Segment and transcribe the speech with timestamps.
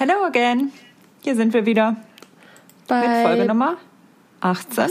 [0.00, 0.72] Hello again.
[1.20, 1.94] Hier sind wir wieder.
[2.88, 3.76] Bei, Mit Folge Nummer
[4.40, 4.86] 18.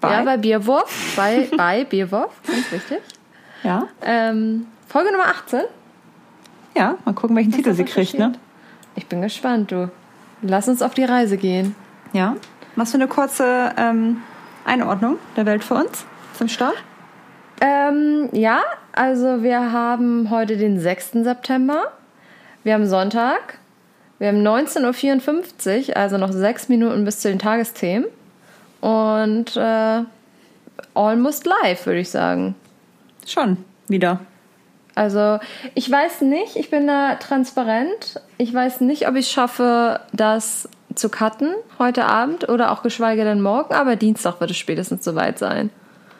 [0.00, 1.14] Bei, ja, bei Bierwurf.
[1.16, 3.00] Bei, bei Bierwurf, ganz wichtig.
[3.64, 3.88] Ja.
[4.00, 5.62] Ähm, Folge Nummer 18.
[6.76, 8.34] Ja, mal gucken, welchen Titel sie kriegt, ne?
[8.94, 9.90] Ich bin gespannt, du.
[10.40, 11.74] Lass uns auf die Reise gehen.
[12.12, 12.36] Ja.
[12.76, 14.22] Machst du eine kurze ähm,
[14.64, 16.76] Einordnung der Welt für uns zum Start?
[17.60, 18.60] Ähm, ja,
[18.92, 21.24] also wir haben heute den 6.
[21.24, 21.90] September.
[22.62, 23.58] Wir haben Sonntag.
[24.18, 28.06] Wir haben 19.54 Uhr, also noch sechs Minuten bis zu den Tagesthemen.
[28.80, 30.02] Und äh,
[30.94, 32.54] almost live, würde ich sagen.
[33.26, 34.20] Schon, wieder.
[34.94, 35.38] Also
[35.74, 38.20] ich weiß nicht, ich bin da transparent.
[38.38, 43.24] Ich weiß nicht, ob ich es schaffe, das zu cutten heute Abend oder auch geschweige
[43.24, 45.70] denn morgen, aber Dienstag wird es spätestens soweit sein.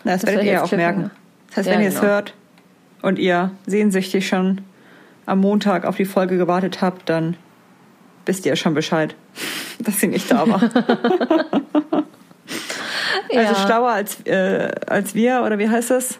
[0.03, 1.11] Na, das, das werdet ihr ja auch merken.
[1.49, 2.09] Das heißt, wenn ja, ihr es genau.
[2.09, 2.35] hört
[3.03, 4.63] und ihr sehnsüchtig schon
[5.27, 7.37] am Montag auf die Folge gewartet habt, dann
[8.27, 9.15] wisst ihr schon Bescheid,
[9.79, 10.63] dass sie nicht da war.
[13.31, 13.41] ja.
[13.41, 16.19] Also schlauer als, äh, als wir, oder wie heißt das?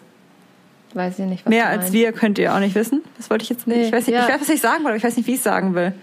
[0.93, 1.47] Weiß ich nicht.
[1.47, 3.03] Mehr als wir könnt ihr auch nicht wissen.
[3.17, 3.77] Das wollte ich jetzt nicht.
[3.77, 4.23] Nee, ich, weiß nicht ja.
[4.23, 5.93] ich weiß, was ich sagen wollte, aber ich weiß nicht, wie ich es sagen will.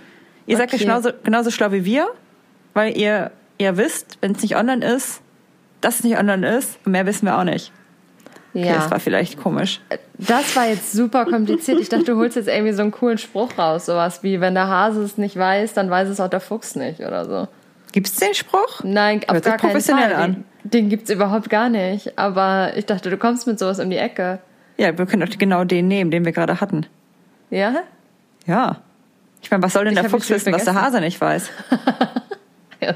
[0.47, 0.69] Ihr okay.
[0.69, 2.09] seid genauso, genauso schlau wie wir,
[2.75, 5.23] weil ihr, ihr wisst, wenn es nicht online ist,
[5.81, 6.79] dass es nicht online ist.
[6.85, 7.73] Und mehr wissen wir auch nicht.
[8.55, 8.75] Okay, ja.
[8.75, 9.81] Das war vielleicht komisch.
[10.19, 11.81] Das war jetzt super kompliziert.
[11.81, 13.87] Ich dachte, du holst jetzt irgendwie so einen coolen Spruch raus.
[13.87, 17.01] Sowas wie, wenn der Hase es nicht weiß, dann weiß es auch der Fuchs nicht
[17.01, 17.49] oder so.
[17.93, 18.83] Gibt es den Spruch?
[18.85, 20.15] Nein, auf gar keinen Fall.
[20.15, 20.45] An.
[20.65, 22.19] Den, den gibt es überhaupt gar nicht.
[22.19, 24.39] Aber ich dachte, du kommst mit sowas um die Ecke.
[24.77, 26.87] Ja, wir können doch genau den nehmen, den wir gerade hatten.
[27.51, 27.83] Ja?
[28.47, 28.79] Ja.
[29.43, 31.51] Ich meine, was soll denn ich der Fuchs wissen, was der Hase nicht weiß?
[32.81, 32.95] ja.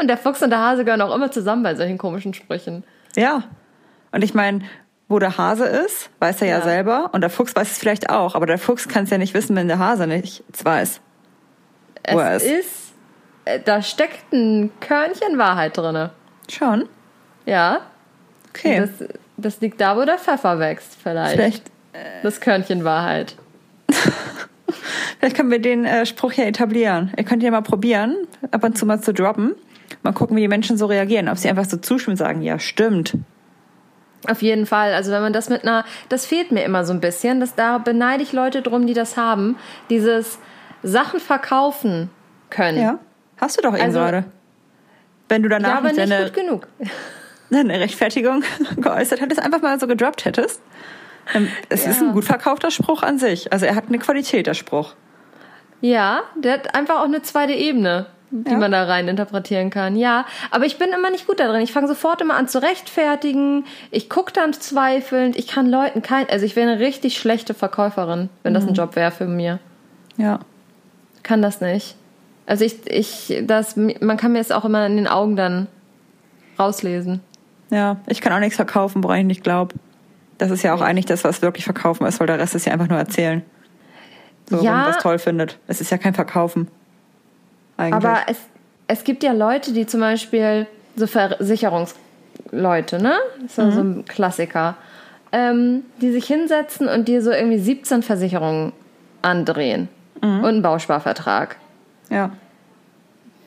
[0.00, 2.84] Und der Fuchs und der Hase gehören auch immer zusammen bei solchen komischen Sprüchen.
[3.16, 3.42] Ja.
[4.16, 4.60] Und ich meine,
[5.08, 6.58] wo der Hase ist, weiß er ja.
[6.58, 7.10] ja, selber.
[7.12, 8.34] Und der Fuchs weiß es vielleicht auch.
[8.34, 11.02] Aber der Fuchs kann es ja nicht wissen, wenn der Hase nichts weiß.
[12.08, 12.44] Wo es er ist.
[12.44, 12.94] ist.
[13.44, 16.08] Äh, da steckt ein Körnchen Wahrheit drin.
[16.48, 16.88] Schon?
[17.44, 17.80] Ja.
[18.48, 18.80] Okay.
[18.80, 21.34] Das, das, liegt da, wo der Pfeffer wächst, vielleicht.
[21.34, 21.68] Vielleicht.
[21.92, 23.36] Äh, das Körnchen Wahrheit.
[25.18, 27.12] vielleicht können wir den äh, Spruch hier etablieren.
[27.18, 28.16] Ihr könnt ja mal probieren,
[28.50, 29.56] ab und zu mal zu droppen.
[30.02, 31.28] Mal gucken, wie die Menschen so reagieren.
[31.28, 33.18] Ob sie einfach so zustimmen und sagen, ja, stimmt.
[34.28, 34.92] Auf jeden Fall.
[34.94, 37.40] Also wenn man das mit einer, das fehlt mir immer so ein bisschen.
[37.40, 39.56] Das, da beneide ich Leute drum, die das haben.
[39.90, 40.38] Dieses
[40.82, 42.10] Sachen verkaufen
[42.50, 42.80] können.
[42.80, 42.98] Ja,
[43.38, 44.24] hast du doch eben also, gerade.
[45.28, 46.68] Wenn du danach ja, aber nicht deine, gut genug.
[47.50, 48.42] eine Rechtfertigung
[48.76, 50.62] geäußert hättest, einfach mal so gedroppt hättest.
[51.34, 51.90] Ähm, es ja.
[51.90, 53.52] ist ein gut verkaufter Spruch an sich.
[53.52, 54.94] Also er hat eine Qualität, der Spruch.
[55.80, 58.58] Ja, der hat einfach auch eine zweite Ebene die ja.
[58.58, 59.96] man da rein interpretieren kann.
[59.96, 61.60] Ja, aber ich bin immer nicht gut darin.
[61.60, 63.64] Ich fange sofort immer an zu rechtfertigen.
[63.90, 65.36] Ich gucke dann zweifelnd.
[65.36, 68.54] Ich kann Leuten kein, also ich wäre eine richtig schlechte Verkäuferin, wenn mhm.
[68.54, 68.74] das ein mhm.
[68.74, 69.58] Job wäre für mir.
[70.16, 70.40] Ja.
[71.22, 71.96] Kann das nicht.
[72.46, 75.66] Also ich, ich, das, man kann mir es auch immer in den Augen dann
[76.58, 77.20] rauslesen.
[77.70, 79.74] Ja, ich kann auch nichts verkaufen, woran ich nicht glaube.
[80.38, 82.72] Das ist ja auch eigentlich das, was wirklich verkaufen ist, weil der Rest ist ja
[82.72, 83.42] einfach nur erzählen.
[84.48, 85.58] So, ja, wenn man was toll findet.
[85.66, 86.68] Es ist ja kein Verkaufen.
[87.76, 88.04] Eigentlich.
[88.04, 88.38] Aber es,
[88.86, 90.66] es gibt ja Leute, die zum Beispiel
[90.96, 93.14] so Versicherungsleute, ne?
[93.42, 93.72] Das ist ja mhm.
[93.72, 94.76] so ein Klassiker.
[95.32, 98.72] Ähm, die sich hinsetzen und dir so irgendwie 17 Versicherungen
[99.22, 99.88] andrehen.
[100.22, 100.38] Mhm.
[100.38, 101.56] Und einen Bausparvertrag.
[102.10, 102.30] Ja.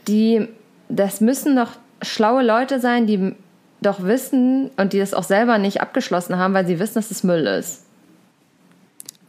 [0.08, 0.48] Die,
[0.90, 3.36] das müssen doch schlaue Leute sein, die
[3.82, 7.24] doch wissen und die das auch selber nicht abgeschlossen haben, weil sie wissen, dass es
[7.24, 7.86] Müll ist.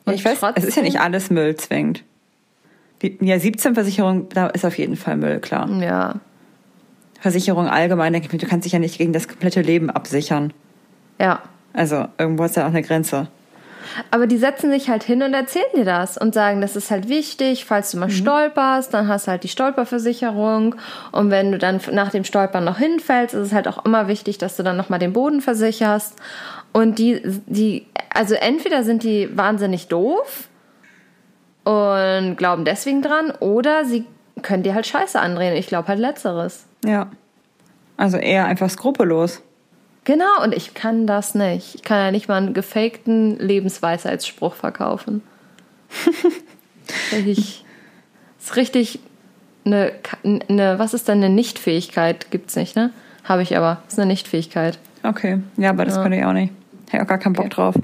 [0.04, 2.02] Und ich weiß, es ist ja nicht alles Müll zwingend.
[3.02, 5.68] Ja, 17 Versicherung, da ist auf jeden Fall Müll, klar.
[5.80, 6.16] Ja.
[7.20, 10.52] Versicherung allgemein, denke ich mir, du kannst dich ja nicht gegen das komplette Leben absichern.
[11.18, 11.40] Ja.
[11.72, 13.28] Also, irgendwo ist ja auch eine Grenze.
[14.10, 17.08] Aber die setzen sich halt hin und erzählen dir das und sagen, das ist halt
[17.08, 18.12] wichtig, falls du mal mhm.
[18.12, 20.76] stolperst, dann hast du halt die Stolperversicherung.
[21.12, 24.38] Und wenn du dann nach dem Stolpern noch hinfällst, ist es halt auch immer wichtig,
[24.38, 26.16] dass du dann nochmal den Boden versicherst.
[26.72, 30.48] Und die, die, also entweder sind die wahnsinnig doof
[31.64, 34.06] und glauben deswegen dran oder sie
[34.42, 35.56] können dir halt Scheiße andrehen.
[35.56, 36.66] Ich glaube halt Letzteres.
[36.84, 37.10] Ja.
[37.96, 39.42] Also eher einfach skrupellos.
[40.04, 41.74] Genau, und ich kann das nicht.
[41.74, 45.22] Ich kann ja nicht mal einen gefakten Lebensweisheitsspruch verkaufen.
[47.26, 47.64] ich,
[48.38, 49.00] ist richtig
[49.66, 49.92] eine,
[50.24, 52.30] eine, was ist denn eine Nichtfähigkeit?
[52.30, 52.90] Gibt's nicht, ne?
[53.24, 53.82] Habe ich aber.
[53.86, 54.78] Ist eine Nichtfähigkeit.
[55.02, 56.02] Okay, ja, aber das ja.
[56.02, 56.52] kann ich auch nicht.
[56.86, 57.54] Ich habe auch gar keinen Bock okay.
[57.54, 57.74] drauf.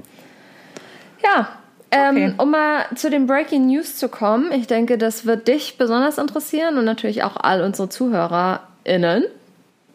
[1.23, 1.49] Ja,
[1.91, 2.33] ähm, okay.
[2.37, 6.77] um mal zu den Breaking News zu kommen, ich denke, das wird dich besonders interessieren
[6.77, 9.23] und natürlich auch all unsere ZuhörerInnen.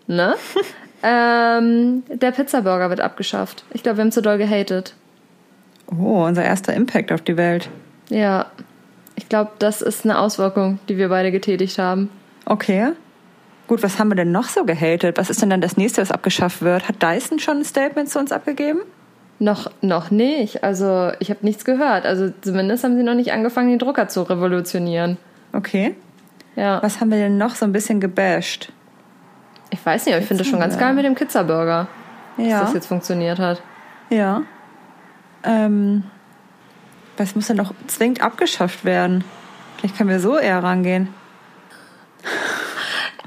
[0.07, 0.35] Ne?
[1.03, 3.65] ähm, der Pizzaburger wird abgeschafft.
[3.73, 4.95] Ich glaube, wir haben zu doll gehatet.
[5.87, 7.69] Oh, unser erster Impact auf die Welt.
[8.09, 8.47] Ja.
[9.15, 12.09] Ich glaube, das ist eine Auswirkung, die wir beide getätigt haben.
[12.47, 12.93] Okay.
[13.69, 15.19] Gut, was haben wir denn noch so gehatet?
[15.19, 16.89] Was ist denn dann das nächste, was abgeschafft wird?
[16.89, 18.81] Hat Dyson schon ein Statement zu uns abgegeben?
[19.43, 20.63] Noch, noch nicht.
[20.63, 22.07] Also ich habe nichts gehört.
[22.07, 25.19] Also zumindest haben sie noch nicht angefangen, den Drucker zu revolutionieren.
[25.53, 25.97] Okay.
[26.55, 26.81] Ja.
[26.81, 28.71] Was haben wir denn noch so ein bisschen gebasht?
[29.71, 31.89] Ich weiß nicht, aber ich finde das schon ganz geil mit dem Pizzaburger.
[32.37, 32.61] Ja.
[32.61, 33.61] Dass das jetzt funktioniert hat.
[34.11, 34.43] Ja.
[35.43, 36.05] Ähm,
[37.17, 39.25] was muss denn noch zwingend abgeschafft werden?
[39.79, 41.09] Vielleicht können wir so eher rangehen.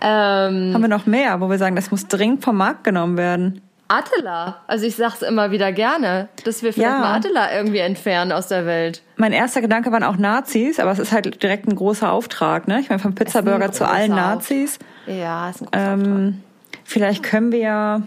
[0.01, 3.61] Ähm, Haben wir noch mehr, wo wir sagen, das muss dringend vom Markt genommen werden?
[3.87, 4.61] Attila.
[4.67, 6.99] Also ich sag's immer wieder gerne, dass wir vielleicht ja.
[6.99, 9.03] mal Attila irgendwie entfernen aus der Welt.
[9.17, 12.79] Mein erster Gedanke waren auch Nazis, aber es ist halt direkt ein großer Auftrag, ne?
[12.79, 14.79] Ich meine, vom Pizzaburger zu allen Nazis.
[15.05, 16.41] Ja, ist ein großer ähm,
[16.83, 18.03] Vielleicht können wir,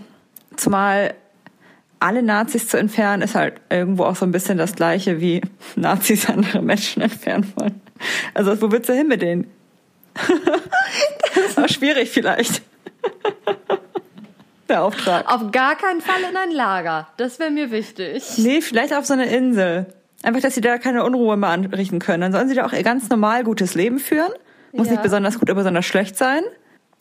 [0.56, 1.14] zumal
[2.00, 5.40] alle Nazis zu entfernen, ist halt irgendwo auch so ein bisschen das Gleiche wie
[5.76, 7.80] Nazis andere Menschen entfernen wollen.
[8.34, 9.50] Also wo willst du hin mit denen?
[11.34, 12.62] das war schwierig vielleicht.
[14.68, 15.32] Der Auftrag.
[15.32, 17.08] Auf gar keinen Fall in ein Lager.
[17.16, 18.24] Das wäre mir wichtig.
[18.36, 19.86] Nee, vielleicht auf so eine Insel.
[20.22, 22.20] Einfach, dass sie da keine Unruhe mehr anrichten können.
[22.20, 24.32] Dann sollen sie da auch ihr ganz normal gutes Leben führen.
[24.72, 24.94] Muss ja.
[24.94, 26.42] nicht besonders gut oder besonders schlecht sein.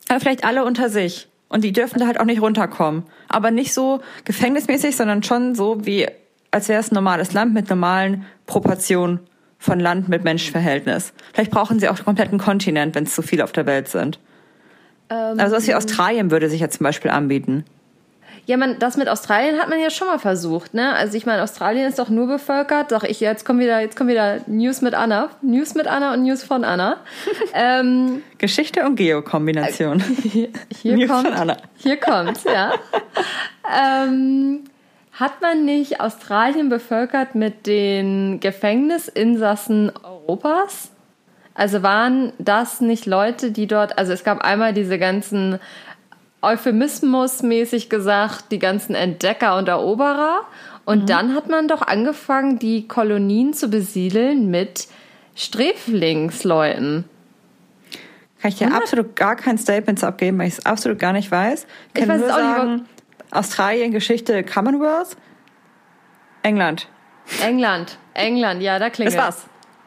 [0.07, 1.27] Aber vielleicht alle unter sich.
[1.49, 3.03] Und die dürfen da halt auch nicht runterkommen.
[3.27, 6.07] Aber nicht so gefängnismäßig, sondern schon so wie,
[6.51, 9.19] als wäre es ein normales Land mit normalen Proportionen
[9.57, 11.13] von Land mit Menschverhältnis.
[11.33, 14.19] Vielleicht brauchen sie auch den kompletten Kontinent, wenn es zu viele auf der Welt sind.
[15.09, 17.65] Ähm, also was wie Australien würde sich ja zum Beispiel anbieten.
[18.47, 20.93] Ja, man, das mit Australien hat man ja schon mal versucht, ne?
[20.95, 22.93] Also ich meine, Australien ist doch nur bevölkert.
[22.93, 26.23] Doch ich jetzt kommen wieder, jetzt kommen wieder News mit Anna, News mit Anna und
[26.23, 26.95] News von Anna.
[27.53, 30.01] ähm, Geschichte und Geo-Kombination.
[30.23, 30.47] Hier,
[30.81, 31.57] hier News kommt, von Anna.
[31.75, 32.71] Hier kommt's, ja.
[33.81, 34.63] ähm,
[35.11, 40.91] hat man nicht Australien bevölkert mit den Gefängnisinsassen Europas?
[41.57, 45.59] Also waren das nicht Leute, die dort, also es gab einmal diese ganzen
[46.43, 50.41] euphemismusmäßig gesagt, die ganzen Entdecker und Eroberer.
[50.85, 51.05] Und mhm.
[51.07, 54.87] dann hat man doch angefangen, die Kolonien zu besiedeln mit
[55.33, 57.05] Sträflingsleuten.
[58.39, 61.65] Kann ich dir absolut gar kein Statement abgeben, weil ich es absolut gar nicht weiß.
[61.87, 62.85] Ich kann ich weiß nur sagen, nicht,
[63.31, 65.17] Australien, Geschichte, Commonwealth,
[66.43, 66.87] England.
[67.43, 69.45] England, England, ja, da klingt Das war's.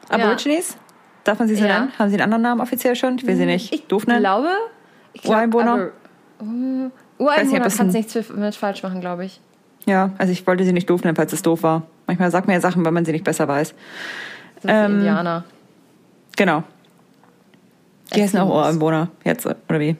[0.09, 0.71] Aborigines?
[0.71, 0.90] Ja.
[1.31, 1.79] Darf man sie so ja.
[1.79, 1.93] nennen?
[1.97, 3.17] Haben sie einen anderen Namen offiziell schon?
[3.17, 4.19] Ich will sie nicht ich doof nennen.
[4.19, 4.49] Glaube,
[5.13, 5.91] ich glaube, Ureinwohner?
[6.41, 9.41] Uh, Ureinwohner kann es nichts mit falsch machen, glaube ich.
[9.87, 11.85] Ja, also ich wollte sie nicht doof nennen, falls es doof war.
[12.09, 13.75] Manchmal sagt man ja Sachen, wenn man sie nicht besser weiß.
[14.61, 15.45] Das ähm, Indianer.
[16.37, 16.65] Genau.
[18.13, 19.95] Die heißen auch Ureinwohner jetzt, oder wie?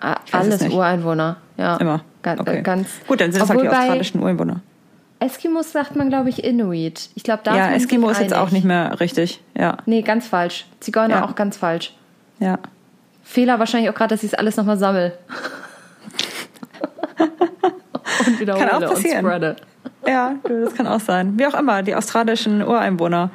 [0.00, 1.76] Ah, alles Ureinwohner, ja.
[1.76, 2.00] Immer.
[2.22, 2.62] Ganz, okay.
[2.62, 4.62] ganz Gut, dann sind es halt die australischen Ureinwohner.
[5.22, 7.10] Eskimos sagt man, glaube ich, Inuit.
[7.14, 9.40] Ich glaube, da Ja, Eskimo ist jetzt auch nicht mehr richtig.
[9.56, 9.78] Ja.
[9.86, 10.66] Nee, ganz falsch.
[10.80, 11.24] Zigeuner ja.
[11.24, 11.94] auch ganz falsch.
[12.38, 12.58] Ja.
[13.22, 15.18] Fehler wahrscheinlich auch gerade, dass ich es alles nochmal sammle.
[18.26, 19.24] und wiederhole kann auch passieren.
[19.24, 19.56] und spreade.
[20.06, 21.38] Ja, das kann auch sein.
[21.38, 23.30] Wie auch immer, die australischen Ureinwohner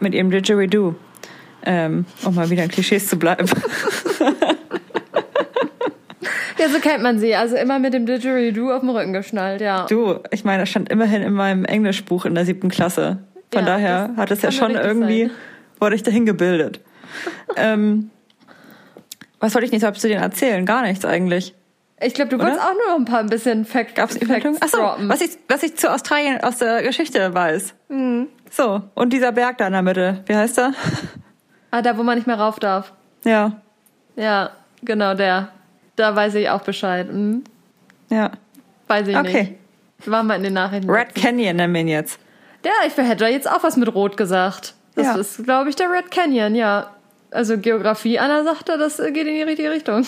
[0.00, 0.94] mit ihrem Didgeridoo.
[1.66, 3.48] Ähm, um mal wieder in Klischees zu bleiben.
[6.58, 7.34] Ja, so kennt man sie.
[7.34, 9.86] Also immer mit dem Didgeridoo auf dem Rücken geschnallt, ja.
[9.86, 13.18] Du, ich meine, das stand immerhin in meinem Englischbuch in der siebten Klasse.
[13.52, 15.34] Von ja, daher hat es ja schon irgendwie, sein.
[15.80, 16.80] wurde ich dahin gebildet.
[17.56, 18.10] ähm,
[19.40, 20.64] was wollte ich nicht so zu denen erzählen?
[20.64, 21.54] Gar nichts eigentlich.
[22.00, 25.20] Ich glaube, du wolltest auch nur ein paar ein bisschen Fact Gab's Facts Achso, was
[25.20, 27.74] ich, was ich zu Australien aus der Geschichte weiß.
[27.88, 28.28] Mhm.
[28.50, 30.72] So, und dieser Berg da in der Mitte, wie heißt der?
[31.70, 32.92] Ah, da, wo man nicht mehr rauf darf.
[33.24, 33.60] Ja.
[34.16, 34.50] Ja,
[34.82, 35.48] genau der.
[35.96, 37.12] Da weiß ich auch Bescheid.
[37.12, 37.44] Mhm.
[38.10, 38.32] Ja.
[38.88, 39.58] Weiß ich okay.
[39.98, 40.10] nicht.
[40.10, 40.90] Waren wir in den Nachrichten.
[40.90, 42.18] Red Canyon nennen wir ihn jetzt.
[42.64, 44.74] Ja, ich hätte jetzt auch was mit Rot gesagt.
[44.94, 45.16] Das ja.
[45.16, 46.90] ist, glaube ich, der Red Canyon, ja.
[47.30, 50.06] Also Geografie, Anna sagte, das geht in die richtige Richtung.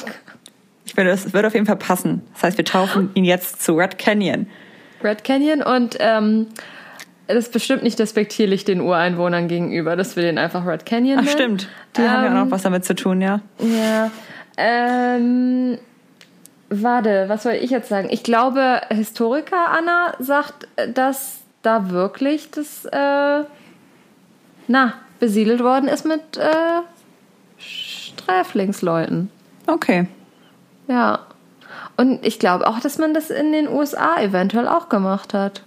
[0.84, 2.22] Ich finde, das wird auf jeden Fall passen.
[2.34, 4.46] Das heißt, wir taufen ihn jetzt zu Red Canyon.
[5.02, 6.46] Red Canyon und ähm,
[7.26, 11.28] das ist bestimmt nicht despektierlich den Ureinwohnern gegenüber, dass wir den einfach Red Canyon nennen.
[11.28, 13.40] Ach stimmt, die ähm, haben ja auch noch ähm, was damit zu tun, ja.
[13.58, 14.10] Ja,
[14.56, 15.78] ähm,
[16.68, 18.08] warte, was soll ich jetzt sagen?
[18.10, 23.44] Ich glaube, Historiker Anna sagt, dass da wirklich das, äh,
[24.68, 26.82] na, besiedelt worden ist mit äh,
[27.58, 29.30] Sträflingsleuten.
[29.66, 30.06] Okay.
[30.88, 31.20] Ja.
[31.96, 35.62] Und ich glaube auch, dass man das in den USA eventuell auch gemacht hat.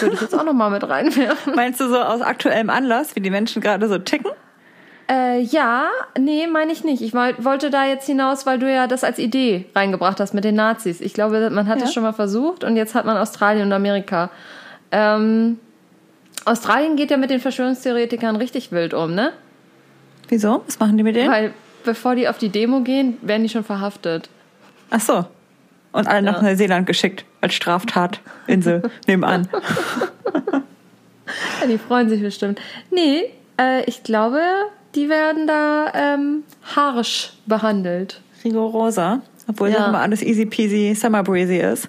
[0.00, 1.54] Würde ich jetzt auch nochmal mit reinwerfen.
[1.56, 4.30] Meinst du so aus aktuellem Anlass, wie die Menschen gerade so ticken?
[5.08, 7.00] Äh, ja, nee, meine ich nicht.
[7.00, 10.56] Ich wollte da jetzt hinaus, weil du ja das als Idee reingebracht hast mit den
[10.56, 11.00] Nazis.
[11.00, 11.92] Ich glaube, man hat es ja.
[11.92, 14.30] schon mal versucht und jetzt hat man Australien und Amerika.
[14.90, 15.58] Ähm,
[16.44, 19.32] Australien geht ja mit den Verschwörungstheoretikern richtig wild um, ne?
[20.28, 20.62] Wieso?
[20.66, 21.30] Was machen die mit denen?
[21.30, 21.52] Weil
[21.84, 24.28] bevor die auf die Demo gehen, werden die schon verhaftet.
[24.90, 25.24] Ach so.
[25.92, 26.32] Und alle ja.
[26.32, 29.48] nach Neuseeland geschickt als Straftatinsel nebenan.
[31.60, 32.60] ja, die freuen sich bestimmt.
[32.90, 34.40] Nee, äh, ich glaube,
[34.96, 36.42] die werden da ähm,
[36.74, 38.20] harsch behandelt.
[38.44, 39.20] Rigoroser?
[39.48, 39.88] Obwohl ja.
[39.88, 41.88] immer alles easy peasy, summer breezy ist.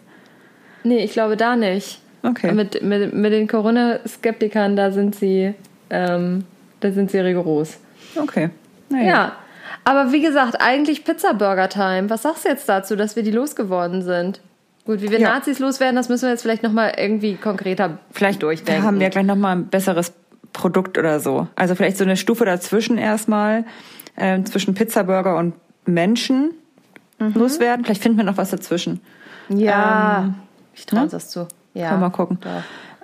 [0.83, 1.99] Nee, ich glaube da nicht.
[2.23, 2.51] Okay.
[2.51, 5.53] Mit, mit, mit den Corona-Skeptikern, da sind sie,
[5.89, 6.43] ähm,
[6.81, 7.77] da sind sie rigoros.
[8.15, 8.49] Okay.
[8.89, 9.07] Naja.
[9.07, 9.35] Ja.
[9.83, 12.09] Aber wie gesagt, eigentlich Pizza-Burger-Time.
[12.09, 14.41] Was sagst du jetzt dazu, dass wir die losgeworden sind?
[14.85, 15.29] Gut, wie wir ja.
[15.33, 18.81] Nazis loswerden, das müssen wir jetzt vielleicht nochmal irgendwie konkreter vielleicht durchdenken.
[18.81, 20.13] Da haben wir gleich nochmal ein besseres
[20.57, 21.47] Produkt oder so.
[21.55, 23.63] Also vielleicht so eine Stufe dazwischen erstmal,
[24.15, 25.53] äh, zwischen Pizza-Burger und
[25.85, 26.51] Menschen
[27.19, 27.33] mhm.
[27.33, 27.85] loswerden.
[27.85, 28.99] Vielleicht finden wir noch was dazwischen.
[29.49, 30.35] Ja, ähm,
[30.73, 31.17] ich traue uns ne?
[31.17, 31.47] das zu.
[31.73, 31.89] Ja.
[31.89, 32.39] Können wir mal gucken.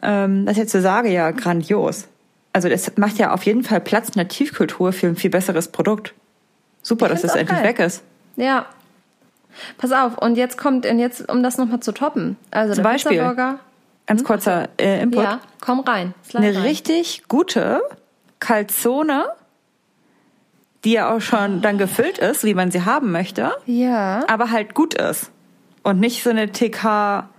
[0.02, 2.08] Ähm, das jetzt zu sage, ja, grandios.
[2.52, 5.70] Also das macht ja auf jeden Fall Platz in der Tiefkultur für ein viel besseres
[5.70, 6.14] Produkt.
[6.82, 7.70] Super, dass das endlich geil.
[7.70, 8.04] weg ist.
[8.36, 8.66] Ja.
[9.78, 12.36] Pass auf, und jetzt kommt, und jetzt, um das nochmal zu toppen.
[12.52, 13.60] Also Zum der Beispiel, Pizzaburger.
[14.06, 14.28] Ganz hm?
[14.28, 15.24] kurzer äh, Input.
[15.24, 16.14] Ja, komm rein.
[16.34, 16.62] Eine rein.
[16.64, 17.82] richtig gute
[18.40, 19.26] Calzone,
[20.84, 23.52] die ja auch schon dann gefüllt ist, wie man sie haben möchte.
[23.66, 24.26] Ja.
[24.28, 25.32] Aber halt gut ist.
[25.84, 27.30] Und nicht so eine TK,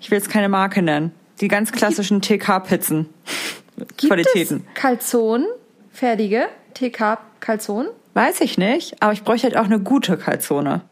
[0.00, 3.08] ich will jetzt keine Marke nennen, die ganz klassischen TK-Pizzen.
[3.98, 4.66] Qualitäten.
[4.74, 5.46] Calzone,
[5.90, 7.88] fertige TK-Calzone?
[8.14, 10.82] Weiß ich nicht, aber ich bräuchte halt auch eine gute Calzone.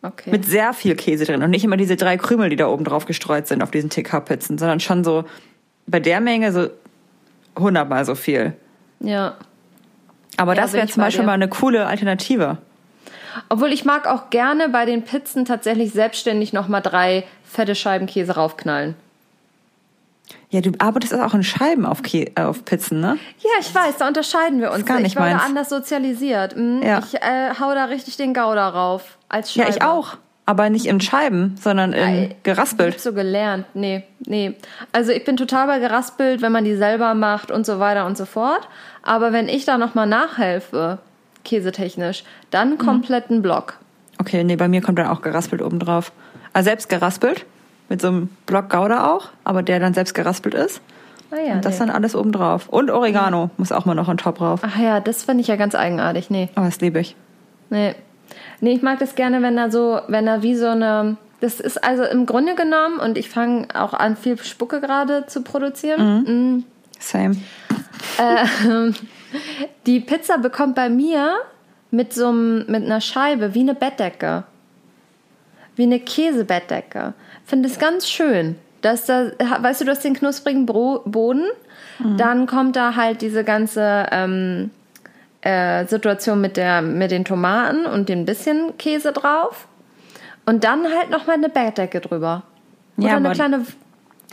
[0.00, 0.30] Okay.
[0.30, 3.06] Mit sehr viel Käse drin und nicht immer diese drei Krümel, die da oben drauf
[3.06, 5.24] gestreut sind auf diesen TK-Pizzen, sondern schon so
[5.86, 6.68] bei der Menge so
[7.58, 8.52] hundertmal so viel.
[9.00, 9.34] Ja.
[10.36, 12.58] Aber ja, das wäre zum Beispiel mal eine coole Alternative.
[13.48, 18.34] Obwohl ich mag auch gerne bei den Pizzen tatsächlich selbstständig nochmal drei fette Scheiben Käse
[18.36, 18.94] raufknallen.
[20.50, 23.18] Ja, du arbeitest auch in Scheiben auf, Kä äh, auf Pizzen, ne?
[23.40, 24.84] Ja, ich weiß, da unterscheiden wir uns.
[24.86, 26.56] gar nicht ich war da anders sozialisiert.
[26.56, 26.82] Mhm.
[26.82, 27.00] Ja.
[27.00, 29.70] Ich äh, hau da richtig den Gouda rauf als Scheibe.
[29.70, 30.16] Ja, ich auch.
[30.46, 32.96] Aber nicht in Scheiben, sondern in geraspelt.
[32.96, 33.66] Ich so gelernt.
[33.74, 34.54] Nee, nee.
[34.92, 38.16] Also ich bin total bei geraspelt, wenn man die selber macht und so weiter und
[38.16, 38.66] so fort.
[39.02, 41.00] Aber wenn ich da nochmal nachhelfe,
[41.44, 42.78] käsetechnisch, dann mhm.
[42.78, 43.74] komplett ein Block.
[44.18, 46.12] Okay, nee, bei mir kommt dann auch geraspelt obendrauf.
[46.54, 47.44] Also selbst geraspelt?
[47.90, 50.80] Mit so einem Block Gouda auch, aber der dann selbst geraspelt ist.
[51.30, 51.86] Ah ja, und das nee.
[51.86, 52.68] dann alles oben drauf.
[52.68, 53.50] Und Oregano mhm.
[53.58, 54.60] muss auch mal noch on top drauf.
[54.62, 56.30] Ach ja, das fand ich ja ganz eigenartig.
[56.30, 56.48] Nee.
[56.54, 57.16] Aber das liebe ich.
[57.68, 57.94] Nee.
[58.60, 61.16] Nee, ich mag das gerne, wenn da so, wenn da wie so eine.
[61.40, 65.42] Das ist also im Grunde genommen, und ich fange auch an, viel Spucke gerade zu
[65.42, 66.24] produzieren.
[66.26, 66.34] Mhm.
[66.34, 66.64] Mhm.
[66.98, 67.36] Same.
[68.18, 68.92] Äh,
[69.86, 71.36] die Pizza bekommt bei mir
[71.92, 74.44] mit so einem, mit einer Scheibe wie eine Bettdecke.
[75.76, 77.14] Wie eine Käsebettdecke
[77.48, 78.56] finde es ganz schön.
[78.82, 81.46] Dass da, weißt du, du hast den knusprigen Boden,
[81.98, 82.16] mhm.
[82.16, 84.70] dann kommt da halt diese ganze ähm,
[85.48, 89.66] äh, Situation mit, der, mit den Tomaten und dem bisschen Käse drauf.
[90.44, 92.42] Und dann halt nochmal eine Bettdecke drüber.
[92.98, 93.64] Oder ja, eine kleine.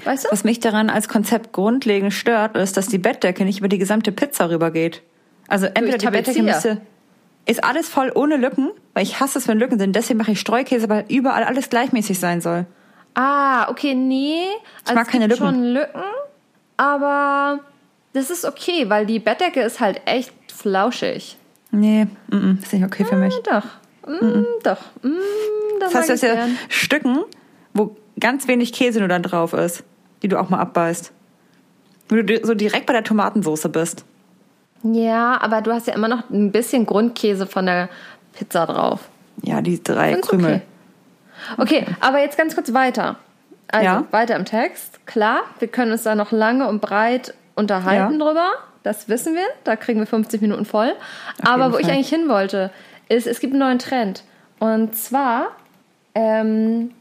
[0.03, 0.31] Weißt du?
[0.31, 4.12] Was mich daran als Konzept grundlegend stört, ist, dass die Bettdecke nicht über die gesamte
[4.12, 5.01] Pizza rübergeht.
[5.48, 6.81] Also entweder die Bettdecke müsste.
[7.45, 9.95] Ist alles voll ohne Lücken, weil ich hasse es, wenn Lücken sind.
[9.95, 12.65] Deswegen mache ich Streukäse, weil überall alles gleichmäßig sein soll.
[13.13, 14.48] Ah, okay, nee.
[14.84, 15.45] Also ich mag keine Lücken.
[15.45, 16.03] schon Lücken,
[16.75, 17.60] aber
[18.13, 21.38] das ist okay, weil die Bettdecke ist halt echt flauschig.
[21.71, 23.33] Nee, mm -mm, ist nicht okay für mich.
[23.50, 24.45] Ah, doch, mm, mm.
[24.63, 24.81] doch.
[25.03, 26.57] Mm, das, heißt, das ja gern.
[26.69, 27.19] Stücken,
[27.74, 29.83] wo ganz wenig Käse nur dann drauf ist,
[30.24, 31.12] die du auch mal abbeißt.
[32.09, 34.05] Wo du so direkt bei der Tomatensauce bist.
[34.83, 37.89] Ja, aber du hast ja immer noch ein bisschen Grundkäse von der
[38.33, 39.09] Pizza drauf.
[39.41, 40.62] Ja, die drei Find's Krümel.
[41.57, 41.81] Okay.
[41.81, 43.17] Okay, aber jetzt ganz kurz weiter.
[43.67, 44.03] Also ja.
[44.12, 45.05] weiter im Text.
[45.05, 48.25] Klar, wir können uns da noch lange und breit unterhalten ja.
[48.25, 48.51] drüber.
[48.85, 49.47] Das wissen wir.
[49.63, 50.93] Da kriegen wir 50 Minuten voll.
[51.41, 51.81] Auf aber wo Fall.
[51.81, 52.69] ich eigentlich hin wollte,
[53.09, 54.23] ist, es gibt einen neuen Trend.
[54.59, 55.47] Und zwar
[56.13, 56.91] ähm,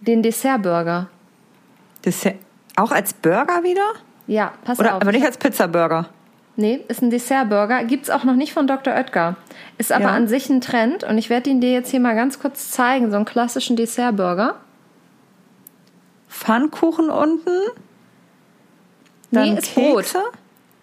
[0.00, 1.08] den Dessertburger.
[2.04, 2.36] Dessert
[2.76, 3.94] auch als Burger wieder?
[4.28, 5.02] Ja, pass Oder, auf.
[5.02, 6.08] Aber nicht als Pizzaburger.
[6.54, 7.82] Nee, ist ein Dessertburger.
[7.82, 8.94] Gibt es auch noch nicht von Dr.
[8.94, 9.34] Oetker.
[9.76, 10.10] Ist aber ja.
[10.10, 13.10] an sich ein Trend und ich werde ihn dir jetzt hier mal ganz kurz zeigen.
[13.10, 14.54] So einen klassischen Dessertburger.
[16.28, 17.58] Pfannkuchen unten.
[19.32, 20.18] Dann nee, ist Kekse.
[20.18, 20.32] Brot.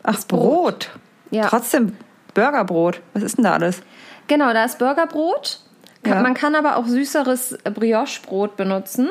[0.04, 0.42] Ach, ist Brot.
[0.42, 0.90] Brot.
[1.32, 1.48] Ja.
[1.48, 1.96] Trotzdem
[2.34, 3.02] Burgerbrot.
[3.14, 3.82] Was ist denn da alles?
[4.28, 5.60] Genau, da ist Burgerbrot.
[6.06, 6.22] Ja.
[6.22, 9.10] Man kann aber auch süßeres Brioche-Brot benutzen.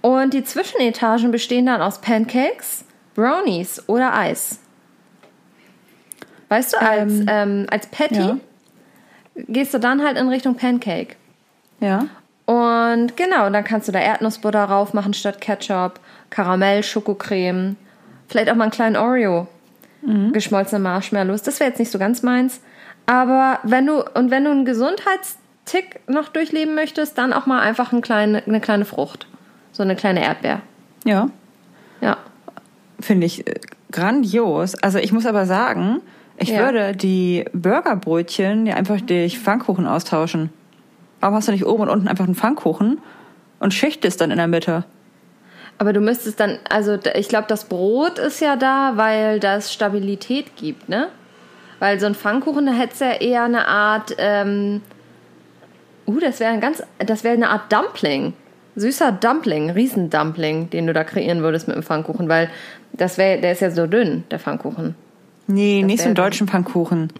[0.00, 4.58] Und die Zwischenetagen bestehen dann aus Pancakes, Brownies oder Eis.
[6.48, 8.36] Weißt du, als, ähm, ähm, als Patty ja.
[9.34, 11.16] gehst du dann halt in Richtung Pancake.
[11.80, 12.06] Ja.
[12.46, 17.76] Und genau, dann kannst du da Erdnussbutter drauf machen statt Ketchup, Karamell, Schokocreme,
[18.30, 19.48] Vielleicht auch mal einen kleinen Oreo.
[20.02, 20.32] Mhm.
[20.32, 21.42] Geschmolzene Marshmallows.
[21.42, 22.60] Das wäre jetzt nicht so ganz meins.
[23.06, 27.92] Aber wenn du, und wenn du einen Gesundheitstick noch durchleben möchtest, dann auch mal einfach
[27.92, 29.26] eine kleine, eine kleine Frucht.
[29.72, 30.62] So eine kleine Erdbeer.
[31.04, 31.28] Ja.
[32.00, 32.18] Ja.
[33.00, 33.54] Finde ich äh,
[33.90, 34.74] grandios.
[34.76, 36.00] Also ich muss aber sagen,
[36.36, 36.60] ich ja.
[36.60, 40.50] würde die Burgerbrötchen ja einfach durch Pfannkuchen austauschen.
[41.20, 42.98] Warum hast du nicht oben und unten einfach einen Pfannkuchen
[43.58, 44.84] und schichtest dann in der Mitte?
[45.80, 50.54] Aber du müsstest dann, also ich glaube, das Brot ist ja da, weil das Stabilität
[50.54, 51.08] gibt, ne?
[51.78, 54.82] Weil so ein Pfannkuchen, da hätte es ja eher eine Art, ähm,
[56.06, 58.34] uh, das wäre ein ganz, das wäre eine Art Dumpling.
[58.76, 62.50] Süßer Dumpling, Riesendumpling, den du da kreieren würdest mit dem Pfannkuchen, weil
[62.92, 64.94] das wäre, der ist ja so dünn, der Pfannkuchen.
[65.46, 67.10] Nee, das nicht so einen deutschen Pfannkuchen.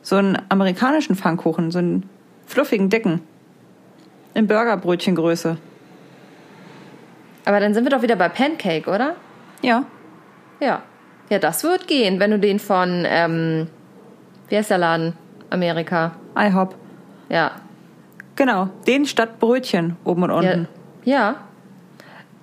[0.00, 2.08] So einen amerikanischen Pfannkuchen, so einen
[2.46, 3.20] fluffigen, dicken.
[4.32, 5.58] In Burgerbrötchengröße.
[7.46, 9.14] Aber dann sind wir doch wieder bei Pancake, oder?
[9.62, 9.84] Ja.
[10.60, 10.82] Ja.
[11.30, 13.68] Ja, das wird gehen, wenn du den von, ähm,
[14.48, 15.14] wie heißt der Laden?
[15.48, 16.12] Amerika.
[16.36, 16.74] IHOP.
[17.28, 17.52] Ja.
[18.34, 20.68] Genau, den statt Brötchen oben und unten.
[21.04, 21.14] Ja.
[21.14, 21.34] ja.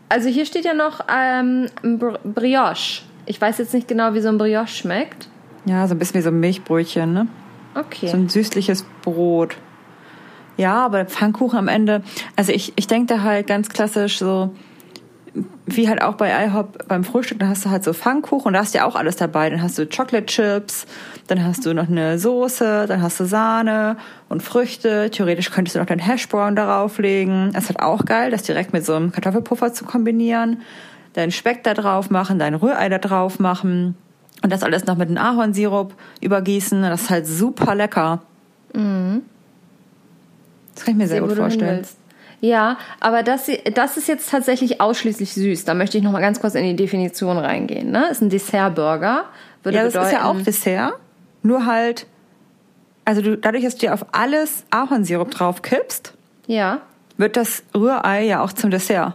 [0.09, 1.67] Also hier steht ja noch ähm,
[2.23, 3.03] Brioche.
[3.25, 5.27] Ich weiß jetzt nicht genau, wie so ein Brioche schmeckt.
[5.65, 7.27] Ja, so ein bisschen wie so ein Milchbrötchen, ne?
[7.75, 8.07] Okay.
[8.07, 9.57] So ein süßliches Brot.
[10.55, 12.03] Ja, aber Pfannkuchen am Ende,
[12.35, 14.53] also ich, ich denke da halt ganz klassisch so,
[15.65, 18.59] wie halt auch bei IHOP beim Frühstück, da hast du halt so Pfannkuchen und da
[18.59, 19.49] hast du ja auch alles dabei.
[19.49, 20.85] Dann hast du Chocolate Chips,
[21.27, 23.97] dann hast du noch eine Soße, dann hast du Sahne
[24.29, 25.09] und Früchte.
[25.09, 27.51] Theoretisch könntest du noch deinen Hashbrown darauf legen.
[27.53, 30.61] Das ist halt auch geil, das direkt mit so einem Kartoffelpuffer zu kombinieren.
[31.13, 33.95] Deinen Speck da drauf machen, dein Rührei da drauf machen
[34.43, 36.81] und das alles noch mit einem Ahornsirup übergießen.
[36.83, 38.21] Das ist halt super lecker.
[38.73, 39.23] Mhm.
[40.75, 41.85] Das kann ich mir sehr, sehr gut vorstellen.
[42.43, 45.63] Ja, aber das, das ist jetzt tatsächlich ausschließlich süß.
[45.63, 47.89] Da möchte ich noch mal ganz kurz in die Definition reingehen.
[47.89, 48.07] Ne?
[48.11, 49.23] Ist ein Dessertburger.
[49.63, 50.93] Würde ja, das bedeuten, ist ja auch Dessert.
[51.41, 52.05] Nur halt,
[53.05, 56.81] also du, dadurch, dass du dir auf alles Ahornsirup drauf kippst, ja.
[57.15, 59.13] wird das Rührei ja auch zum Dessert.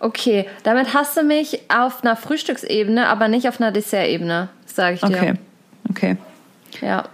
[0.00, 5.02] Okay, damit hast du mich auf einer Frühstücksebene, aber nicht auf einer Dessertebene, sage ich
[5.02, 5.08] dir.
[5.08, 5.34] Okay,
[5.90, 6.16] okay.
[6.80, 7.04] Ja.